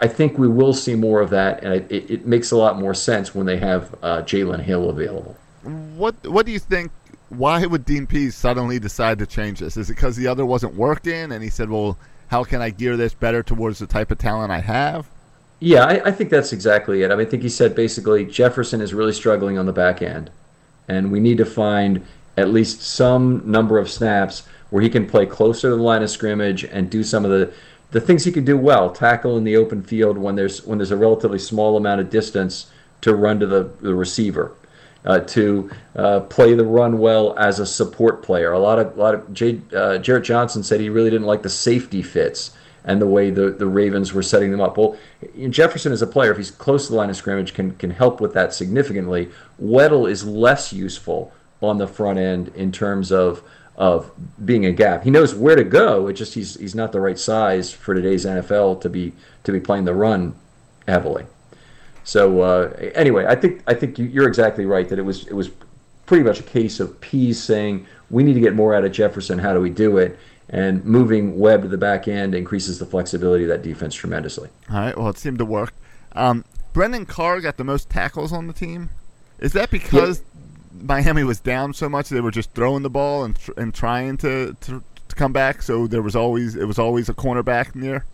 [0.00, 2.94] I think we will see more of that, and it, it makes a lot more
[2.94, 5.36] sense when they have uh, Jalen Hill available.
[5.62, 6.92] What What do you think
[7.30, 9.76] why would Dean Pees suddenly decide to change this?
[9.76, 12.96] Is it because the other wasn't working, and he said, "Well, how can I gear
[12.96, 15.08] this better towards the type of talent I have?"
[15.60, 17.10] Yeah, I, I think that's exactly it.
[17.10, 20.30] I, mean, I think he said basically Jefferson is really struggling on the back end,
[20.88, 22.04] and we need to find
[22.36, 26.10] at least some number of snaps where he can play closer to the line of
[26.10, 27.52] scrimmage and do some of the
[27.94, 30.90] the things he can do well, tackle in the open field when there's when there's
[30.90, 32.66] a relatively small amount of distance
[33.02, 34.52] to run to the, the receiver
[35.04, 38.50] uh, to uh, play the run well as a support player.
[38.50, 41.48] A lot of a lot of J, uh, Johnson said he really didn't like the
[41.48, 44.76] safety fits and the way the, the Ravens were setting them up.
[44.76, 44.96] Well,
[45.48, 48.20] Jefferson is a player, if he's close to the line of scrimmage, can can help
[48.20, 49.30] with that significantly.
[49.62, 53.44] Weddle is less useful on the front end in terms of
[53.76, 54.10] of
[54.44, 55.02] being a gap.
[55.04, 56.06] He knows where to go.
[56.08, 59.12] It just he's he's not the right size for today's NFL to be
[59.44, 60.34] to be playing the run
[60.86, 61.26] heavily.
[62.04, 65.50] So uh, anyway, I think I think you're exactly right that it was it was
[66.06, 69.38] pretty much a case of Pees saying we need to get more out of Jefferson.
[69.38, 70.18] How do we do it?
[70.50, 74.50] And moving Webb to the back end increases the flexibility of that defense tremendously.
[74.70, 74.96] All right.
[74.96, 75.72] Well, it seemed to work.
[76.12, 78.90] Um, Brandon Carr got the most tackles on the team.
[79.38, 80.33] Is that because yeah.
[80.82, 84.56] Miami was down so much they were just throwing the ball and and trying to,
[84.60, 85.62] to to come back?
[85.62, 88.04] So there was always it was always a cornerback near.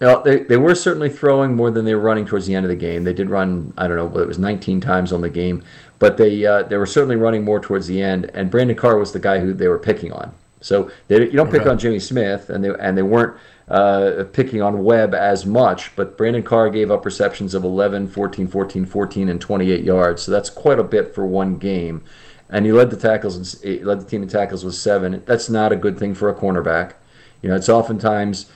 [0.00, 2.70] Well, they, they were certainly throwing more than they were running towards the end of
[2.70, 3.04] the game.
[3.04, 5.62] They did run, I don't know, it was 19 times on the game,
[5.98, 8.30] but they uh, they were certainly running more towards the end.
[8.34, 10.32] And Brandon Carr was the guy who they were picking on.
[10.60, 13.36] So they, you don't pick on Jimmy Smith, and they and they weren't
[13.68, 15.94] uh, picking on Webb as much.
[15.96, 20.22] But Brandon Carr gave up receptions of 11, 14, 14, 14, and 28 yards.
[20.22, 22.04] So that's quite a bit for one game.
[22.50, 23.60] And he led the tackles.
[23.62, 25.22] He led the team in tackles with seven.
[25.26, 26.94] That's not a good thing for a cornerback.
[27.42, 28.46] You know, it's oftentimes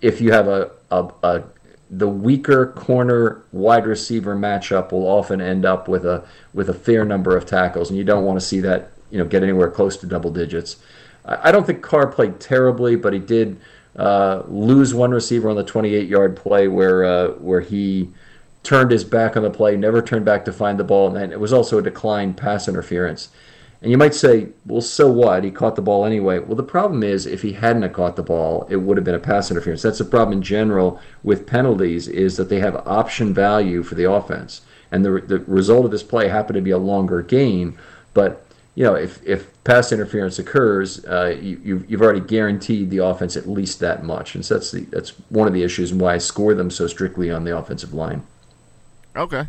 [0.00, 1.44] if you have a, a, a
[1.90, 7.04] the weaker corner wide receiver matchup will often end up with a with a fair
[7.04, 9.96] number of tackles, and you don't want to see that you know get anywhere close
[9.98, 10.76] to double digits.
[11.24, 13.60] I, I don't think Carr played terribly, but he did
[13.96, 18.10] uh, lose one receiver on the 28 yard play where uh, where he
[18.62, 21.38] turned his back on the play, never turned back to find the ball, and it
[21.38, 23.28] was also a declined pass interference.
[23.84, 25.44] And you might say, well, so what?
[25.44, 26.38] He caught the ball anyway.
[26.38, 29.20] Well, the problem is, if he hadn't caught the ball, it would have been a
[29.20, 29.82] pass interference.
[29.82, 34.10] That's the problem in general with penalties is that they have option value for the
[34.10, 34.62] offense.
[34.90, 37.76] And the, the result of this play happened to be a longer gain.
[38.14, 38.43] But,
[38.74, 43.36] you know, if, if pass interference occurs, uh, you, you've, you've already guaranteed the offense
[43.36, 44.34] at least that much.
[44.34, 46.86] And so that's, the, that's one of the issues and why I score them so
[46.86, 48.24] strictly on the offensive line.
[49.14, 49.46] Okay.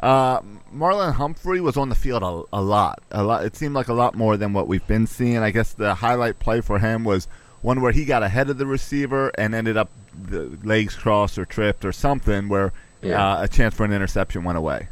[0.00, 0.40] Uh,
[0.72, 3.02] Marlon Humphrey was on the field a, a, lot.
[3.10, 3.44] A lot.
[3.44, 5.38] It seemed like a lot more than what we've been seeing.
[5.38, 7.26] I guess the highlight play for him was
[7.62, 11.44] one where he got ahead of the receiver and ended up the legs crossed or
[11.44, 13.38] tripped or something where yeah.
[13.38, 14.88] uh, a chance for an interception went away.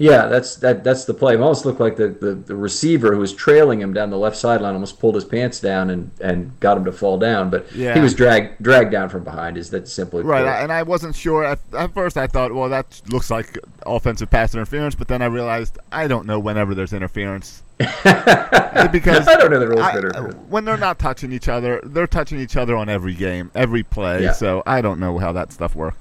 [0.00, 0.82] Yeah, that's that.
[0.82, 1.34] That's the play.
[1.34, 4.34] It almost looked like the, the, the, receiver who was trailing him down the left
[4.34, 7.50] sideline almost pulled his pants down and, and got him to fall down.
[7.50, 7.92] But yeah.
[7.92, 9.58] he was dragged dragged down from behind.
[9.58, 10.62] Is that simply right?
[10.62, 12.16] And I wasn't sure at, at first.
[12.16, 14.94] I thought, well, that looks like offensive pass interference.
[14.94, 19.68] But then I realized I don't know whenever there's interference because I don't know the
[19.68, 20.16] rules I, better.
[20.16, 23.82] Uh, when they're not touching each other, they're touching each other on every game, every
[23.82, 24.22] play.
[24.22, 24.32] Yeah.
[24.32, 25.98] So I don't know how that stuff works.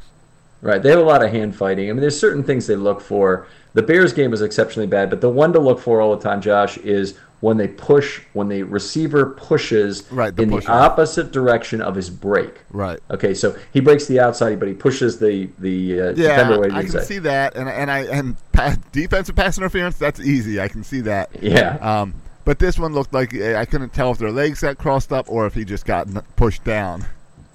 [0.62, 0.82] Right.
[0.82, 1.90] They have a lot of hand fighting.
[1.90, 3.48] I mean, there's certain things they look for.
[3.74, 6.42] The Bears game was exceptionally bad, but the one to look for all the time,
[6.42, 10.68] Josh, is when they push, when the receiver pushes right, the in pusher.
[10.68, 12.62] the opposite direction of his break.
[12.72, 13.00] Right.
[13.10, 16.70] Okay, so he breaks the outside, but he pushes the the uh, yeah, defender away.
[16.72, 19.98] I can see that, and and I and pa- defensive pass interference.
[19.98, 20.60] That's easy.
[20.60, 21.30] I can see that.
[21.42, 21.76] Yeah.
[21.76, 25.30] Um, but this one looked like I couldn't tell if their legs got crossed up
[25.30, 27.06] or if he just got pushed down.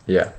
[0.06, 0.30] Yeah.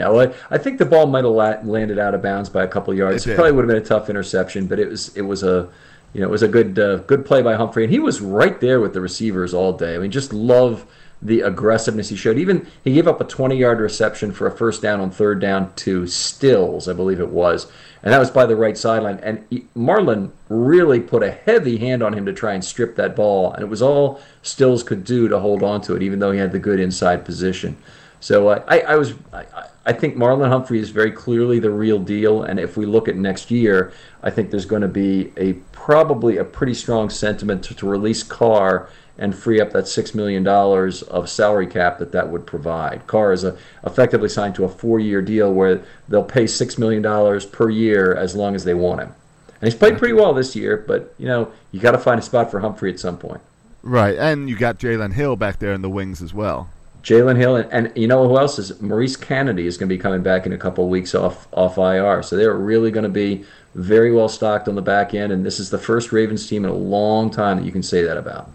[0.00, 2.94] Yeah, well, I think the ball might have landed out of bounds by a couple
[2.94, 3.26] yards.
[3.26, 5.68] It, it probably would have been a tough interception, but it was it was a
[6.14, 8.58] you know it was a good uh, good play by Humphrey, and he was right
[8.62, 9.94] there with the receivers all day.
[9.94, 10.86] I mean, just love
[11.20, 12.38] the aggressiveness he showed.
[12.38, 15.70] Even he gave up a 20 yard reception for a first down on third down
[15.74, 17.70] to Stills, I believe it was,
[18.02, 19.18] and that was by the right sideline.
[19.18, 23.52] And Marlon really put a heavy hand on him to try and strip that ball,
[23.52, 26.38] and it was all Stills could do to hold on to it, even though he
[26.38, 27.76] had the good inside position.
[28.20, 29.44] So uh, I, I was I,
[29.86, 33.16] I think Marlon Humphrey is very clearly the real deal, and if we look at
[33.16, 37.74] next year, I think there's going to be a probably a pretty strong sentiment to,
[37.76, 42.28] to release Carr and free up that six million dollars of salary cap that that
[42.28, 43.06] would provide.
[43.06, 47.46] Carr is a, effectively signed to a four-year deal where they'll pay six million dollars
[47.46, 49.14] per year as long as they want him.
[49.60, 52.22] And he's played pretty well this year, but you know you got to find a
[52.22, 53.40] spot for Humphrey at some point.
[53.82, 56.68] Right, and you got Jaylen Hill back there in the wings as well.
[57.02, 60.00] Jaylen Hill and, and, you know who else is Maurice Canady is going to be
[60.00, 62.22] coming back in a couple of weeks off off IR.
[62.22, 65.58] So they're really going to be very well stocked on the back end, and this
[65.60, 68.50] is the first Ravens team in a long time that you can say that about.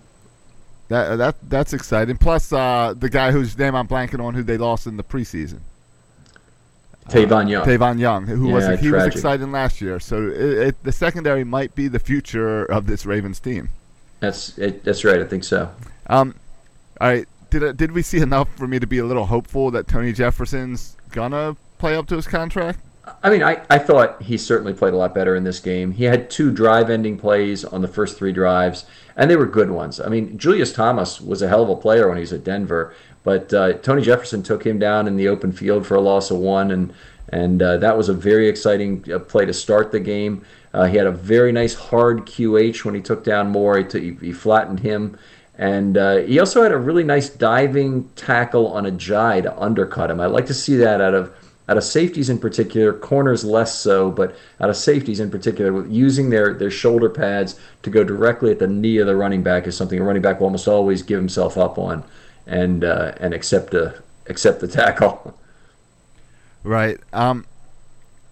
[0.90, 2.18] That that that's exciting.
[2.18, 5.62] Plus, uh, the guy whose name I'm blanking on, who they lost in the preseason,
[7.10, 7.66] Tavon Young.
[7.66, 8.94] Tavon Young, who yeah, was he tragic.
[8.94, 10.00] was exciting last year.
[10.00, 13.70] So it, it, the secondary might be the future of this Ravens team.
[14.20, 15.20] That's it, that's right.
[15.20, 15.72] I think so.
[16.08, 16.36] Um,
[17.02, 17.28] all right
[17.60, 20.98] did did we see enough for me to be a little hopeful that Tony Jefferson's
[21.12, 22.80] gonna play up to his contract?
[23.24, 25.92] I mean, I, I thought he certainly played a lot better in this game.
[25.92, 29.70] He had two drive ending plays on the first three drives, and they were good
[29.70, 30.00] ones.
[30.00, 32.96] I mean, Julius Thomas was a hell of a player when he was at Denver,
[33.24, 36.38] but uh, Tony Jefferson took him down in the open field for a loss of
[36.38, 36.94] one, and
[37.30, 40.46] and uh, that was a very exciting uh, play to start the game.
[40.74, 43.78] Uh, he had a very nice hard QH when he took down Moore.
[43.78, 45.18] He, t- he flattened him.
[45.58, 50.20] And uh, he also had a really nice diving tackle on Ajayi to undercut him.
[50.20, 51.34] I'd like to see that out of
[51.68, 56.30] out of safeties in particular, corners less so, but out of safeties in particular, using
[56.30, 59.76] their, their shoulder pads to go directly at the knee of the running back is
[59.76, 62.04] something a running back will almost always give himself up on
[62.46, 65.38] and uh, and accept a accept the tackle.
[66.64, 67.00] Right.
[67.14, 67.46] Um,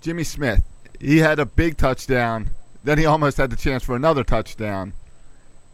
[0.01, 0.63] Jimmy Smith,
[0.99, 2.49] he had a big touchdown.
[2.83, 4.93] Then he almost had the chance for another touchdown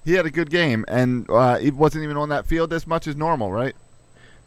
[0.05, 3.07] he had a good game, and uh, he wasn't even on that field as much
[3.07, 3.75] as normal, right?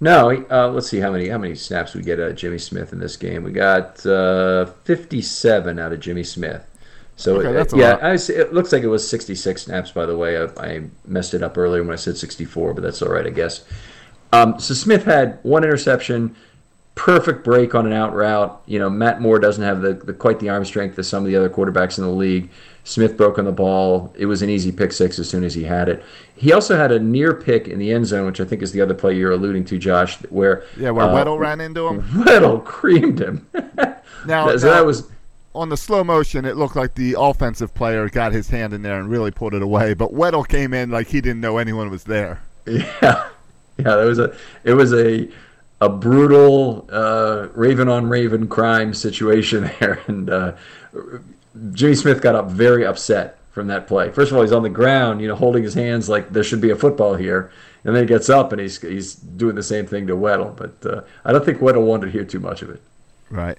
[0.01, 2.93] No, uh, let's see how many how many snaps we get out of Jimmy Smith
[2.93, 3.45] in this game.
[3.45, 6.67] We got uh, 57 out of Jimmy Smith.
[7.15, 9.93] So okay, it, yeah, was, it looks like it was 66 snaps.
[9.93, 13.01] By the way, I, I, messed it up earlier when I said 64, but that's
[13.01, 13.65] all right, I guess.
[14.33, 16.35] Um, so Smith had one interception,
[16.95, 18.61] perfect break on an out route.
[18.67, 21.29] You know, Matt Moore doesn't have the, the quite the arm strength of some of
[21.29, 22.51] the other quarterbacks in the league.
[22.85, 24.13] Smith broke on the ball.
[24.19, 26.05] It was an easy pick six as soon as he had it.
[26.35, 28.81] He also had a near pick in the end zone, which I think is the
[28.81, 32.03] other play you're alluding to, Josh, where yeah, where uh, Weddle ran into him.
[32.25, 33.47] Weddle creamed him.
[33.55, 33.63] now,
[34.57, 35.09] so now, that was
[35.55, 36.45] on the slow motion.
[36.45, 39.63] It looked like the offensive player got his hand in there and really pulled it
[39.63, 42.41] away, but Weddle came in like he didn't know anyone was there.
[42.67, 43.29] Yeah,
[43.79, 45.29] yeah, that was a it was a
[45.83, 50.31] a brutal uh, Raven on Raven crime situation there, and.
[50.31, 50.53] Uh,
[51.73, 54.11] Jimmy Smith got up very upset from that play.
[54.11, 56.61] First of all, he's on the ground, you know, holding his hands like there should
[56.61, 57.53] be a football here,
[57.85, 60.57] and then he gets up and he's he's doing the same thing to Weddle.
[60.57, 62.81] But uh, I don't think Weddle wanted to hear too much of it.
[63.31, 63.59] Right.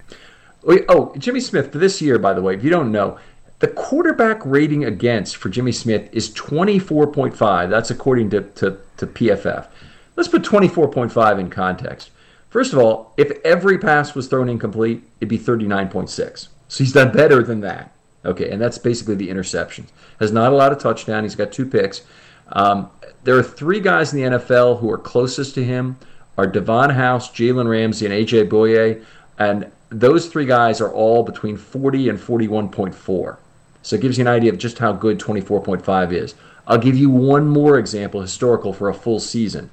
[0.66, 3.20] Oh, Jimmy Smith for this year, by the way, if you don't know,
[3.60, 7.70] the quarterback rating against for Jimmy Smith is 24.5.
[7.70, 9.68] That's according to, to, to PFF.
[10.16, 12.12] Let's put 24.5 in context.
[12.54, 16.50] First of all, if every pass was thrown incomplete, it'd be 39.6.
[16.68, 17.96] So he's done better than that.
[18.24, 19.88] Okay, and that's basically the interceptions.
[20.20, 21.24] Has not allowed a touchdown.
[21.24, 22.04] He's got two picks.
[22.52, 22.92] Um,
[23.24, 25.98] there are three guys in the NFL who are closest to him
[26.38, 29.04] are Davon House, Jalen Ramsey, and AJ Bouye,
[29.40, 33.38] and those three guys are all between 40 and 41.4.
[33.82, 36.36] So it gives you an idea of just how good 24.5 is.
[36.68, 39.72] I'll give you one more example, historical for a full season.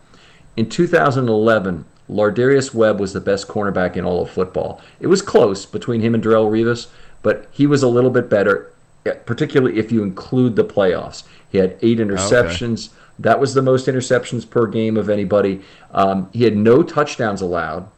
[0.57, 4.81] In 2011, Lardarius Webb was the best cornerback in all of football.
[4.99, 6.89] It was close between him and Darrelle Revis,
[7.23, 8.73] but he was a little bit better.
[9.25, 11.23] particularly if you include the playoffs.
[11.51, 12.89] He had eight interceptions.
[12.89, 12.97] Okay.
[13.21, 15.63] That was the most interceptions per game of anybody.
[15.93, 17.89] Um, he had no touchdowns allowed,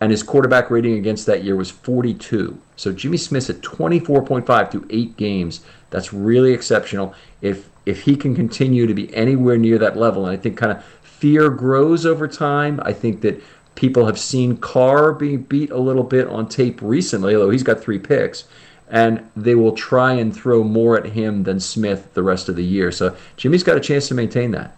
[0.00, 2.58] and his quarterback rating against that year was 42.
[2.76, 5.60] So Jimmy Smith's at 24.5 through eight games.
[5.90, 7.14] That's really exceptional.
[7.40, 10.72] If if he can continue to be anywhere near that level, and I think kind
[10.72, 10.84] of
[11.22, 12.80] fear grows over time.
[12.84, 13.40] I think that
[13.76, 17.80] people have seen Carr being beat a little bit on tape recently, although he's got
[17.80, 18.42] three picks
[18.88, 22.64] and they will try and throw more at him than Smith the rest of the
[22.64, 22.90] year.
[22.90, 24.76] So Jimmy's got a chance to maintain that.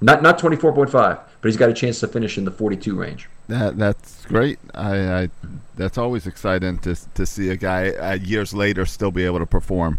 [0.00, 3.28] Not not 24.5, but he's got a chance to finish in the 42 range.
[3.48, 4.58] That that's great.
[4.74, 5.28] I, I
[5.76, 9.46] that's always exciting to to see a guy uh, years later still be able to
[9.46, 9.98] perform.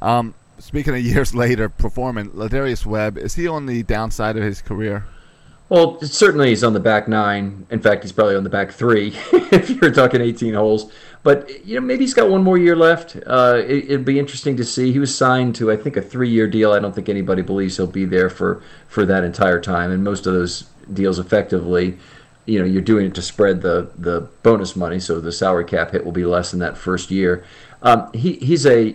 [0.00, 4.62] Um, speaking of years later performing, Lardarius Webb is he on the downside of his
[4.62, 5.04] career?
[5.74, 7.66] Well, certainly he's on the back nine.
[7.68, 10.92] In fact, he's probably on the back three if you're talking 18 holes.
[11.24, 13.16] But you know, maybe he's got one more year left.
[13.26, 14.92] Uh, it, would be interesting to see.
[14.92, 16.70] He was signed to, I think, a three-year deal.
[16.70, 19.90] I don't think anybody believes he'll be there for for that entire time.
[19.90, 20.62] And most of those
[20.92, 21.98] deals, effectively,
[22.46, 25.90] you know, you're doing it to spread the the bonus money, so the salary cap
[25.90, 27.42] hit will be less in that first year.
[27.82, 28.94] Um, he he's a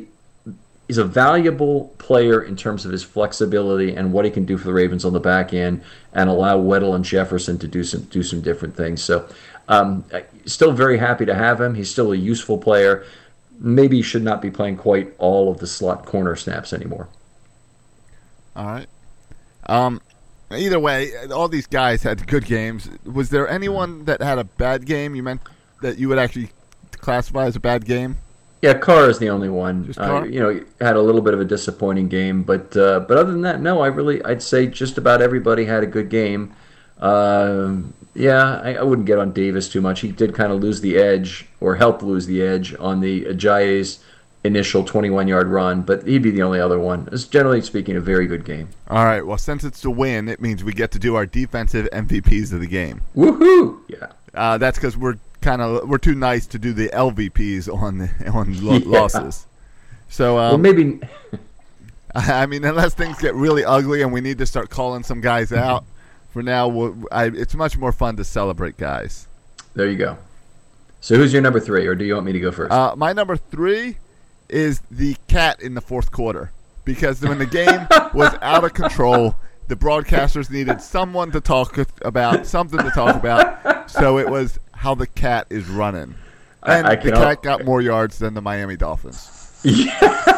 [0.90, 4.66] he's a valuable player in terms of his flexibility and what he can do for
[4.66, 5.84] the Ravens on the back end,
[6.14, 9.04] and allow Weddle and Jefferson to do some do some different things.
[9.04, 9.30] So,
[9.70, 10.04] um,
[10.46, 11.76] still very happy to have him.
[11.76, 13.06] He's still a useful player.
[13.60, 17.08] Maybe he should not be playing quite all of the slot corner snaps anymore.
[18.56, 18.88] All right.
[19.68, 20.02] Um,
[20.50, 22.90] either way, all these guys had good games.
[23.06, 25.14] Was there anyone that had a bad game?
[25.14, 25.42] You meant
[25.84, 26.50] that you would actually
[26.94, 28.18] classify as a bad game?
[28.62, 29.94] Yeah, Carr is the only one.
[29.98, 33.32] Uh, you know, had a little bit of a disappointing game, but uh, but other
[33.32, 33.82] than that, no.
[33.82, 36.54] I really, I'd say just about everybody had a good game.
[37.00, 37.76] Uh,
[38.14, 40.02] yeah, I, I, wouldn't get on Davis too much.
[40.02, 44.04] He did kind of lose the edge, or help lose the edge on the Ajayi's
[44.44, 47.08] initial 21-yard run, but he'd be the only other one.
[47.12, 48.70] It's generally speaking a very good game.
[48.90, 49.26] All right.
[49.26, 52.60] Well, since it's to win, it means we get to do our defensive MVPs of
[52.60, 53.02] the game.
[53.16, 53.80] Woohoo!
[53.88, 54.08] Yeah.
[54.34, 58.66] Uh, that's because we're kind of we're too nice to do the LVPs on on
[58.66, 59.00] lo- yeah.
[59.00, 59.46] losses.
[60.10, 61.00] So um, well, maybe.
[62.16, 65.54] I mean, unless things get really ugly and we need to start calling some guys
[65.54, 65.86] out,
[66.32, 69.28] for now, we'll, I, it's much more fun to celebrate guys.
[69.76, 70.18] There you go.
[71.02, 72.72] So who's your number three, or do you want me to go first?
[72.72, 73.98] Uh, my number three
[74.50, 76.52] is the cat in the fourth quarter
[76.84, 79.36] because when the game was out of control,
[79.68, 83.90] the broadcasters needed someone to talk about, something to talk about.
[83.90, 86.16] So it was how the cat is running.
[86.64, 89.36] And I, I the cat got more yards than the Miami Dolphins.
[89.66, 90.38] Yeah.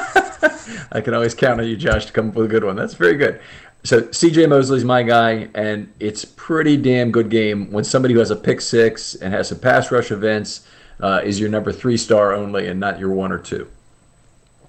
[0.91, 2.75] I can always count on you, Josh, to come up with a good one.
[2.75, 3.39] That's very good.
[3.83, 8.31] So CJ Mosley's my guy, and it's pretty damn good game when somebody who has
[8.31, 10.67] a pick six and has some pass rush events
[11.01, 13.67] uh, is your number three star only and not your one or two.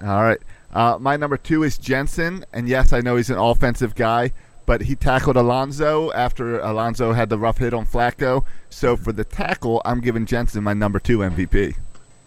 [0.01, 0.39] All right.
[0.71, 4.33] Uh, my number two is Jensen, and yes, I know he's an offensive guy,
[4.65, 8.45] but he tackled Alonso after Alonso had the rough hit on Flacco.
[8.69, 11.75] So for the tackle, I'm giving Jensen my number two MVP.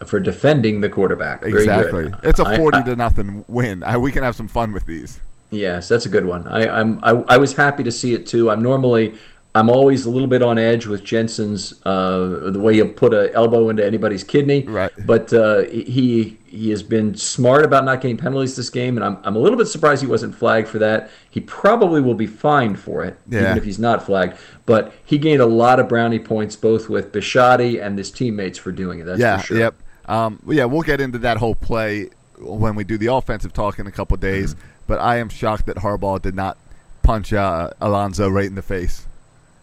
[0.05, 1.41] For defending the quarterback.
[1.41, 2.11] Very exactly.
[2.11, 2.17] Good.
[2.23, 3.83] It's a 40 I, I, to nothing win.
[3.83, 5.21] I, we can have some fun with these.
[5.51, 6.47] Yes, that's a good one.
[6.49, 8.51] I, I'm I, I was happy to see it too.
[8.51, 9.15] I'm normally
[9.57, 13.31] I'm always a little bit on edge with Jensen's uh, the way you put an
[13.33, 14.65] elbow into anybody's kidney.
[14.65, 14.93] Right.
[15.07, 19.17] But uh, he he has been smart about not getting penalties this game, and I'm
[19.25, 21.09] I'm a little bit surprised he wasn't flagged for that.
[21.31, 23.45] He probably will be fined for it, yeah.
[23.45, 24.37] even if he's not flagged.
[24.67, 28.73] But he gained a lot of brownie points both with Bisciotti and his teammates for
[28.73, 29.07] doing it.
[29.07, 29.41] That's yeah.
[29.41, 29.59] Sure.
[29.59, 29.75] Yep.
[30.05, 33.87] Um, yeah, we'll get into that whole play when we do the offensive talk in
[33.87, 34.55] a couple days.
[34.55, 34.67] Mm-hmm.
[34.87, 36.59] But I am shocked that Harbaugh did not
[37.03, 39.06] punch uh, Alonso right in the face.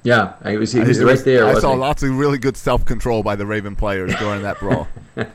[0.04, 1.46] Yeah, he was, he was right there.
[1.46, 1.80] I saw he?
[1.80, 4.88] lots of really good self control by the Raven players during that brawl.
[5.18, 5.26] All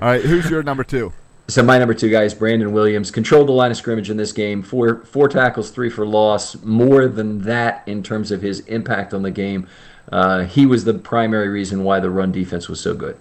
[0.00, 1.12] right, who's your number two?
[1.48, 3.10] So my number two guy is Brandon Williams.
[3.10, 4.62] Controlled the line of scrimmage in this game.
[4.62, 6.62] Four four tackles, three for loss.
[6.62, 9.66] More than that in terms of his impact on the game.
[10.12, 13.16] Uh, he was the primary reason why the run defense was so good.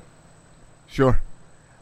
[0.87, 1.21] Sure.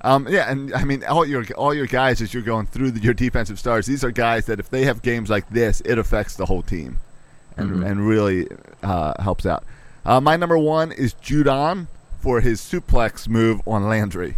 [0.02, 3.00] Um, yeah, and I mean all your all your guys as you're going through the,
[3.00, 3.88] your defensive stars.
[3.88, 7.00] These are guys that if they have games like this, it affects the whole team
[7.58, 7.84] and, mm-hmm.
[7.84, 8.48] and really
[8.84, 9.64] uh, helps out.
[10.06, 11.88] Uh, my number one is Judon
[12.20, 14.36] for his suplex move on Landry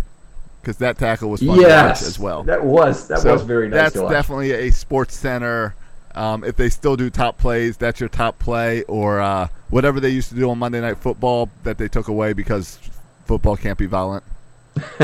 [0.61, 2.43] because that tackle was fun yes, as well.
[2.43, 3.93] That was that so was very nice.
[3.93, 5.75] That's definitely a Sports Center.
[6.13, 10.09] Um, if they still do top plays, that's your top play, or uh, whatever they
[10.09, 12.79] used to do on Monday Night Football that they took away because
[13.25, 14.25] football can't be violent.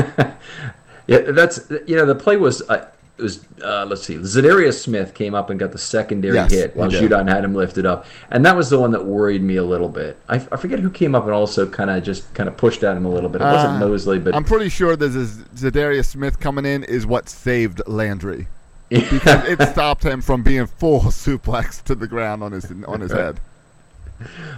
[1.06, 5.14] yeah, that's you know the play was uh, it was uh, let's see, Za'Darius Smith
[5.14, 8.44] came up and got the secondary yes, hit while Judon had him lifted up, and
[8.44, 10.16] that was the one that worried me a little bit.
[10.28, 12.96] I, I forget who came up and also kind of just kind of pushed at
[12.96, 13.40] him a little bit.
[13.40, 17.28] It wasn't uh, Mosley, but I'm pretty sure that Za'Darius Smith coming in is what
[17.28, 18.48] saved Landry.
[18.90, 23.12] because it stopped him from being full suplex to the ground on his on his
[23.12, 23.40] head.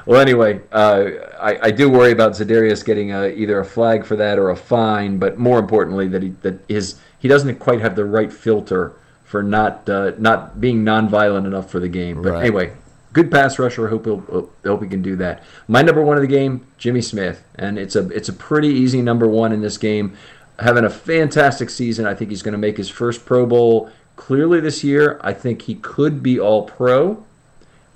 [0.05, 1.05] Well, anyway, uh,
[1.41, 4.57] I, I, do worry about Za'Darius getting a, either a flag for that or a
[4.57, 8.93] fine, but more importantly, that he that his he doesn't quite have the right filter
[9.25, 12.23] for not uh, not being nonviolent enough for the game.
[12.23, 12.43] But right.
[12.43, 12.73] anyway,
[13.13, 13.87] good pass rusher.
[13.87, 15.43] I hope he'll hope he can do that.
[15.69, 19.03] My number one of the game, Jimmy Smith, and it's a it's a pretty easy
[19.03, 20.17] number one in this game.
[20.59, 22.07] Having a fantastic season.
[22.07, 25.21] I think he's going to make his first Pro Bowl clearly this year.
[25.23, 27.25] I think he could be All Pro.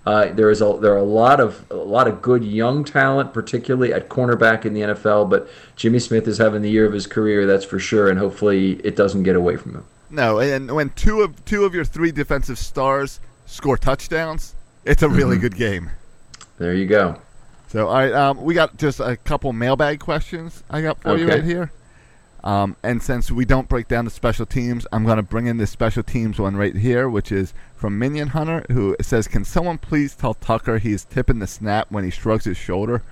[0.07, 3.35] Uh, there is a there are a lot of a lot of good young talent,
[3.35, 5.29] particularly at cornerback in the NFL.
[5.29, 8.81] But Jimmy Smith is having the year of his career, that's for sure, and hopefully
[8.85, 9.85] it doesn't get away from him.
[10.09, 15.09] No, and when two of two of your three defensive stars score touchdowns, it's a
[15.09, 15.43] really mm-hmm.
[15.43, 15.91] good game.
[16.59, 17.21] There you go.
[17.69, 21.23] So, all right, um, we got just a couple mailbag questions I got for okay.
[21.23, 21.71] you right here.
[22.43, 25.59] Um, and since we don't break down the special teams, I'm going to bring in
[25.59, 29.79] the special teams one right here, which is from Minion Hunter, who says, "Can someone
[29.79, 33.03] please tell Tucker he's tipping the snap when he shrugs his shoulder?"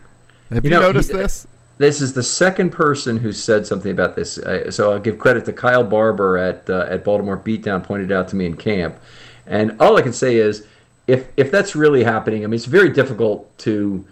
[0.50, 1.46] Have you, you know, noticed he, this?
[1.76, 4.38] This is the second person who said something about this.
[4.38, 8.28] Uh, so I'll give credit to Kyle Barber at uh, at Baltimore Beatdown pointed out
[8.28, 8.96] to me in camp,
[9.46, 10.66] and all I can say is,
[11.06, 14.04] if if that's really happening, I mean, it's very difficult to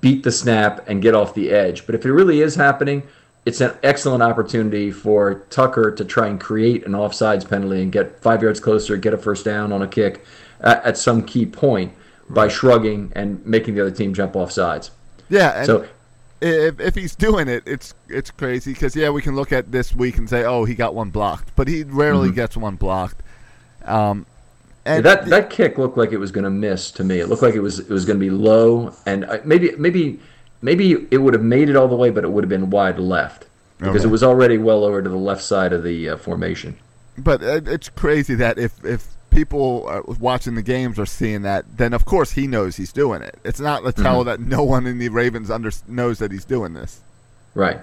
[0.00, 1.86] beat the snap and get off the edge.
[1.86, 3.02] But if it really is happening
[3.46, 8.20] it's an excellent opportunity for Tucker to try and create an offsides penalty and get
[8.22, 10.24] five yards closer, get a first down on a kick
[10.60, 11.92] at, at some key point
[12.30, 14.90] by shrugging and making the other team jump off sides.
[15.28, 15.64] Yeah.
[15.64, 15.86] so
[16.40, 19.94] if, if he's doing it, it's it's crazy because yeah, we can look at this
[19.94, 22.36] week and say, oh, he got one blocked, but he rarely mm-hmm.
[22.36, 23.22] gets one blocked.
[23.84, 24.26] Um,
[24.86, 27.20] and that that kick looked like it was going to miss to me.
[27.20, 30.20] It looked like it was it was going to be low and uh, maybe maybe
[30.64, 32.98] maybe it would have made it all the way, but it would have been wide
[32.98, 33.46] left
[33.78, 34.08] because okay.
[34.08, 36.76] it was already well over to the left side of the uh, formation.
[37.18, 41.92] But uh, it's crazy that if if people watching the games are seeing that, then
[41.92, 43.38] of course he knows he's doing it.
[43.44, 44.28] It's not a tell mm-hmm.
[44.28, 47.00] that no one in the Ravens under knows that he's doing this.
[47.54, 47.80] Right.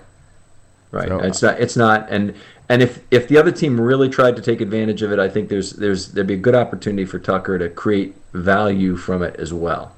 [0.91, 1.07] Right.
[1.07, 1.59] So, it's not.
[1.59, 2.07] It's not.
[2.09, 2.35] And
[2.67, 5.47] and if if the other team really tried to take advantage of it, I think
[5.47, 9.53] there's there's there'd be a good opportunity for Tucker to create value from it as
[9.53, 9.93] well.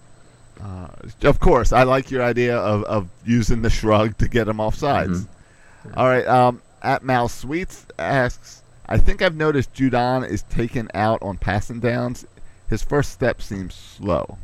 [0.61, 0.87] Uh,
[1.23, 4.75] of course, I like your idea of, of using the shrug to get him off
[4.75, 5.25] sides.
[5.25, 5.99] Mm-hmm.
[5.99, 6.25] All right.
[6.27, 11.79] Um, at Mal Sweets asks, I think I've noticed Judon is taken out on passing
[11.79, 12.25] downs.
[12.69, 14.37] His first step seems slow.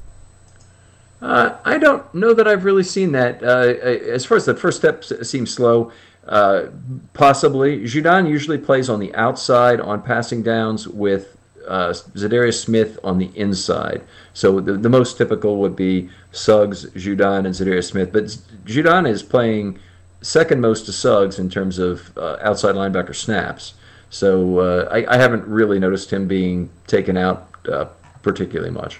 [1.22, 3.44] Uh, I don't know that I've really seen that.
[3.44, 5.92] Uh, as far as the first step seems slow,
[6.28, 6.68] uh,
[7.14, 7.80] possibly.
[7.80, 11.38] Judon usually plays on the outside on passing downs with
[11.68, 14.02] uh, Za'Darius Smith on the inside.
[14.34, 18.12] So the, the most typical would be Suggs, Judon, and Za'Darius Smith.
[18.12, 18.26] But
[18.66, 19.80] Judon is playing
[20.22, 23.74] second most to Suggs in terms of uh, outside linebacker snaps.
[24.10, 27.86] So uh, I, I, haven't really noticed him being taken out uh,
[28.24, 29.00] particularly much.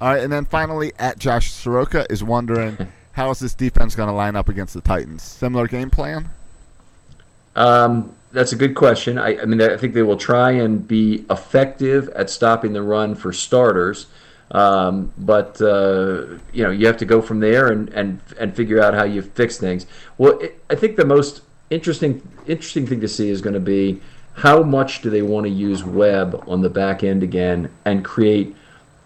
[0.00, 2.76] All right, and then finally, at Josh Soroka is wondering
[3.12, 5.22] how is this defense going to line up against the Titans?
[5.22, 6.30] Similar game plan?
[7.56, 9.18] Um, that's a good question.
[9.18, 13.14] I, I, mean, I think they will try and be effective at stopping the run
[13.14, 14.06] for starters.
[14.52, 18.82] Um, but uh, you know, you have to go from there and, and and figure
[18.82, 19.86] out how you fix things.
[20.18, 24.00] Well, it, I think the most interesting interesting thing to see is going to be
[24.34, 28.56] how much do they want to use Webb on the back end again and create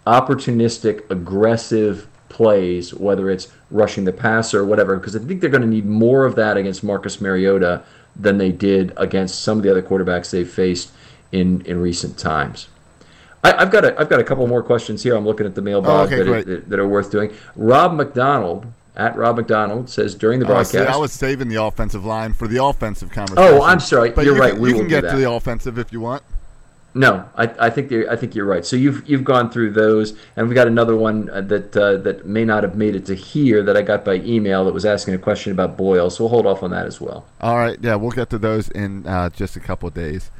[0.06, 5.62] opportunistic, aggressive plays, whether it's rushing the passer or whatever, because I think they're going
[5.62, 7.82] to need more of that against Marcus Mariota
[8.16, 10.92] than they did against some of the other quarterbacks they've faced
[11.32, 12.68] in, in recent times.
[13.42, 15.14] I, have got a, I've got a couple more questions here.
[15.14, 17.32] I'm looking at the mailbag oh, okay, that, that, are worth doing.
[17.56, 20.74] Rob McDonald at Rob McDonald says during the oh, broadcast.
[20.74, 23.54] Oh, see, I was saving the offensive line for the offensive conversation.
[23.54, 24.10] Oh, I'm sorry.
[24.10, 24.52] But you're you right.
[24.52, 26.22] Can, we you can get to the offensive if you want.
[26.96, 28.64] No, I, I think I think you're right.
[28.64, 32.24] So you've you've gone through those, and we got another one uh, that uh, that
[32.24, 35.14] may not have made it to here that I got by email that was asking
[35.14, 36.08] a question about Boyle.
[36.08, 37.26] So we'll hold off on that as well.
[37.40, 40.30] All right, yeah, we'll get to those in uh, just a couple days.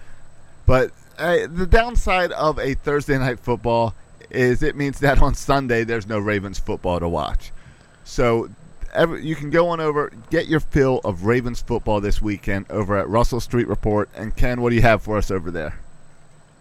[0.64, 3.94] But uh, the downside of a Thursday night football
[4.30, 7.50] is it means that on Sunday there's no Ravens football to watch.
[8.04, 8.48] So
[8.92, 12.96] every, you can go on over, get your fill of Ravens football this weekend over
[12.96, 14.08] at Russell Street Report.
[14.14, 15.80] And Ken, what do you have for us over there?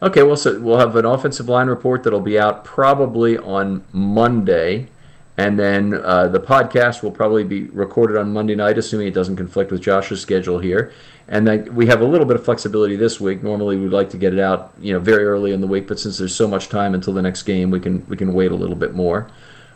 [0.01, 4.89] Okay, well, so we'll have an offensive line report that'll be out probably on Monday,
[5.37, 9.37] and then uh, the podcast will probably be recorded on Monday night, assuming it doesn't
[9.37, 10.91] conflict with Josh's schedule here.
[11.29, 13.43] And then we have a little bit of flexibility this week.
[13.43, 15.97] Normally, we'd like to get it out, you know, very early in the week, but
[15.97, 18.55] since there's so much time until the next game, we can we can wait a
[18.55, 19.29] little bit more.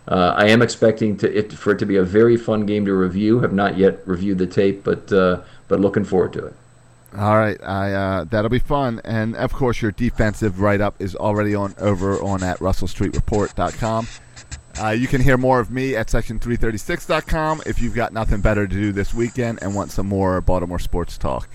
[0.09, 2.93] Uh, I am expecting to it for it to be a very fun game to
[2.93, 3.39] review.
[3.39, 6.53] Have not yet reviewed the tape, but uh, but looking forward to it.
[7.17, 11.15] All right, I uh, that'll be fun, and of course, your defensive write up is
[11.15, 14.07] already on over on at RussellStreetReport.com.
[14.79, 18.73] Uh, you can hear more of me at section336.com if you've got nothing better to
[18.73, 21.49] do this weekend and want some more Baltimore sports talk.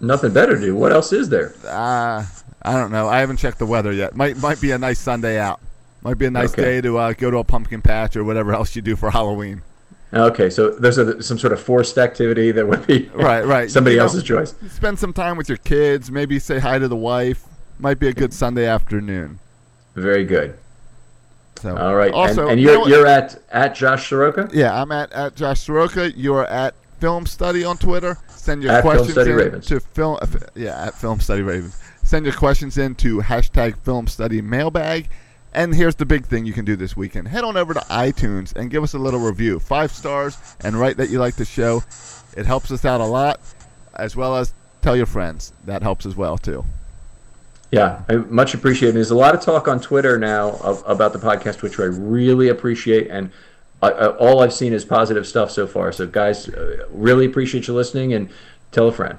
[0.00, 0.74] Nothing better to do.
[0.74, 1.54] What else is there?
[1.66, 2.24] Uh,
[2.62, 3.06] I don't know.
[3.06, 4.16] I haven't checked the weather yet.
[4.16, 5.60] Might might be a nice Sunday out.
[6.02, 6.62] Might be a nice okay.
[6.62, 9.62] day to uh, go to a pumpkin patch or whatever else you do for Halloween.
[10.16, 13.70] Okay, so there's a, some sort of forced activity that would be right, right.
[13.70, 14.54] somebody you else's choice.
[14.70, 16.10] Spend some time with your kids.
[16.10, 17.44] Maybe say hi to the wife.
[17.78, 19.38] Might be a good Sunday afternoon.
[19.94, 20.56] Very good.
[21.60, 24.48] So all right, also, and, and you're you know you're at at Josh Soroka.
[24.52, 26.12] Yeah, I'm at at Josh Soroka.
[26.12, 28.18] You're at Film Study on Twitter.
[28.28, 29.66] Send your at questions in Ravens.
[29.66, 30.18] to film.
[30.54, 31.80] Yeah, at Film Study Ravens.
[32.02, 35.08] Send your questions in to hashtag Film Study Mailbag.
[35.54, 37.28] And here's the big thing you can do this weekend.
[37.28, 39.60] Head on over to iTunes and give us a little review.
[39.60, 41.82] Five stars and write that you like the show.
[42.36, 43.40] It helps us out a lot,
[43.94, 44.52] as well as
[44.82, 45.52] tell your friends.
[45.64, 46.64] That helps as well, too.
[47.70, 48.96] Yeah, I much appreciated.
[48.96, 52.48] There's a lot of talk on Twitter now of, about the podcast, which I really
[52.48, 53.30] appreciate, and
[53.82, 55.90] I, I, all I've seen is positive stuff so far.
[55.90, 58.28] So, guys, uh, really appreciate you listening, and
[58.70, 59.18] tell a friend.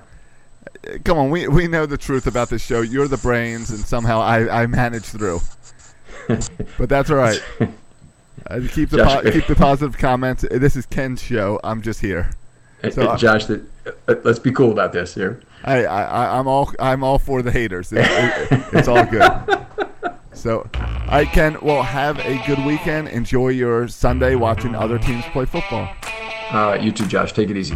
[1.03, 2.81] Come on, we we know the truth about this show.
[2.81, 5.41] You're the brains, and somehow I I manage through.
[6.77, 7.41] but that's all right.
[8.47, 10.45] Uh, keep the Josh, po- keep the positive comments.
[10.51, 11.59] This is Ken's show.
[11.63, 12.29] I'm just here.
[12.91, 13.57] So, Josh, uh,
[14.23, 15.41] let's be cool about this here.
[15.63, 17.91] I, I, I'm all I'm all for the haters.
[17.91, 19.23] It, it, it's all good.
[20.33, 21.57] So, I Ken.
[21.63, 23.07] well have a good weekend.
[23.07, 25.89] Enjoy your Sunday watching other teams play football.
[26.51, 27.33] All right, you too, Josh.
[27.33, 27.75] Take it easy.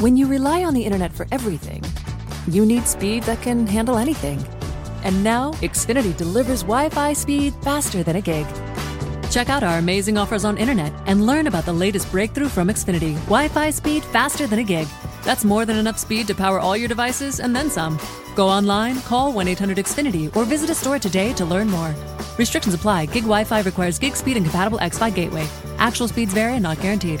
[0.00, 1.82] When you rely on the internet for everything,
[2.48, 4.44] you need speed that can handle anything.
[5.02, 8.46] And now, Xfinity delivers Wi Fi speed faster than a gig
[9.34, 13.14] Check out our amazing offers on internet and learn about the latest breakthrough from Xfinity
[13.24, 14.86] Wi Fi speed faster than a gig.
[15.24, 17.98] That's more than enough speed to power all your devices and then some.
[18.36, 21.92] Go online, call 1 800 Xfinity, or visit a store today to learn more.
[22.38, 23.06] Restrictions apply.
[23.06, 25.48] Gig Wi Fi requires gig speed and compatible X Fi gateway.
[25.78, 27.20] Actual speeds vary and not guaranteed.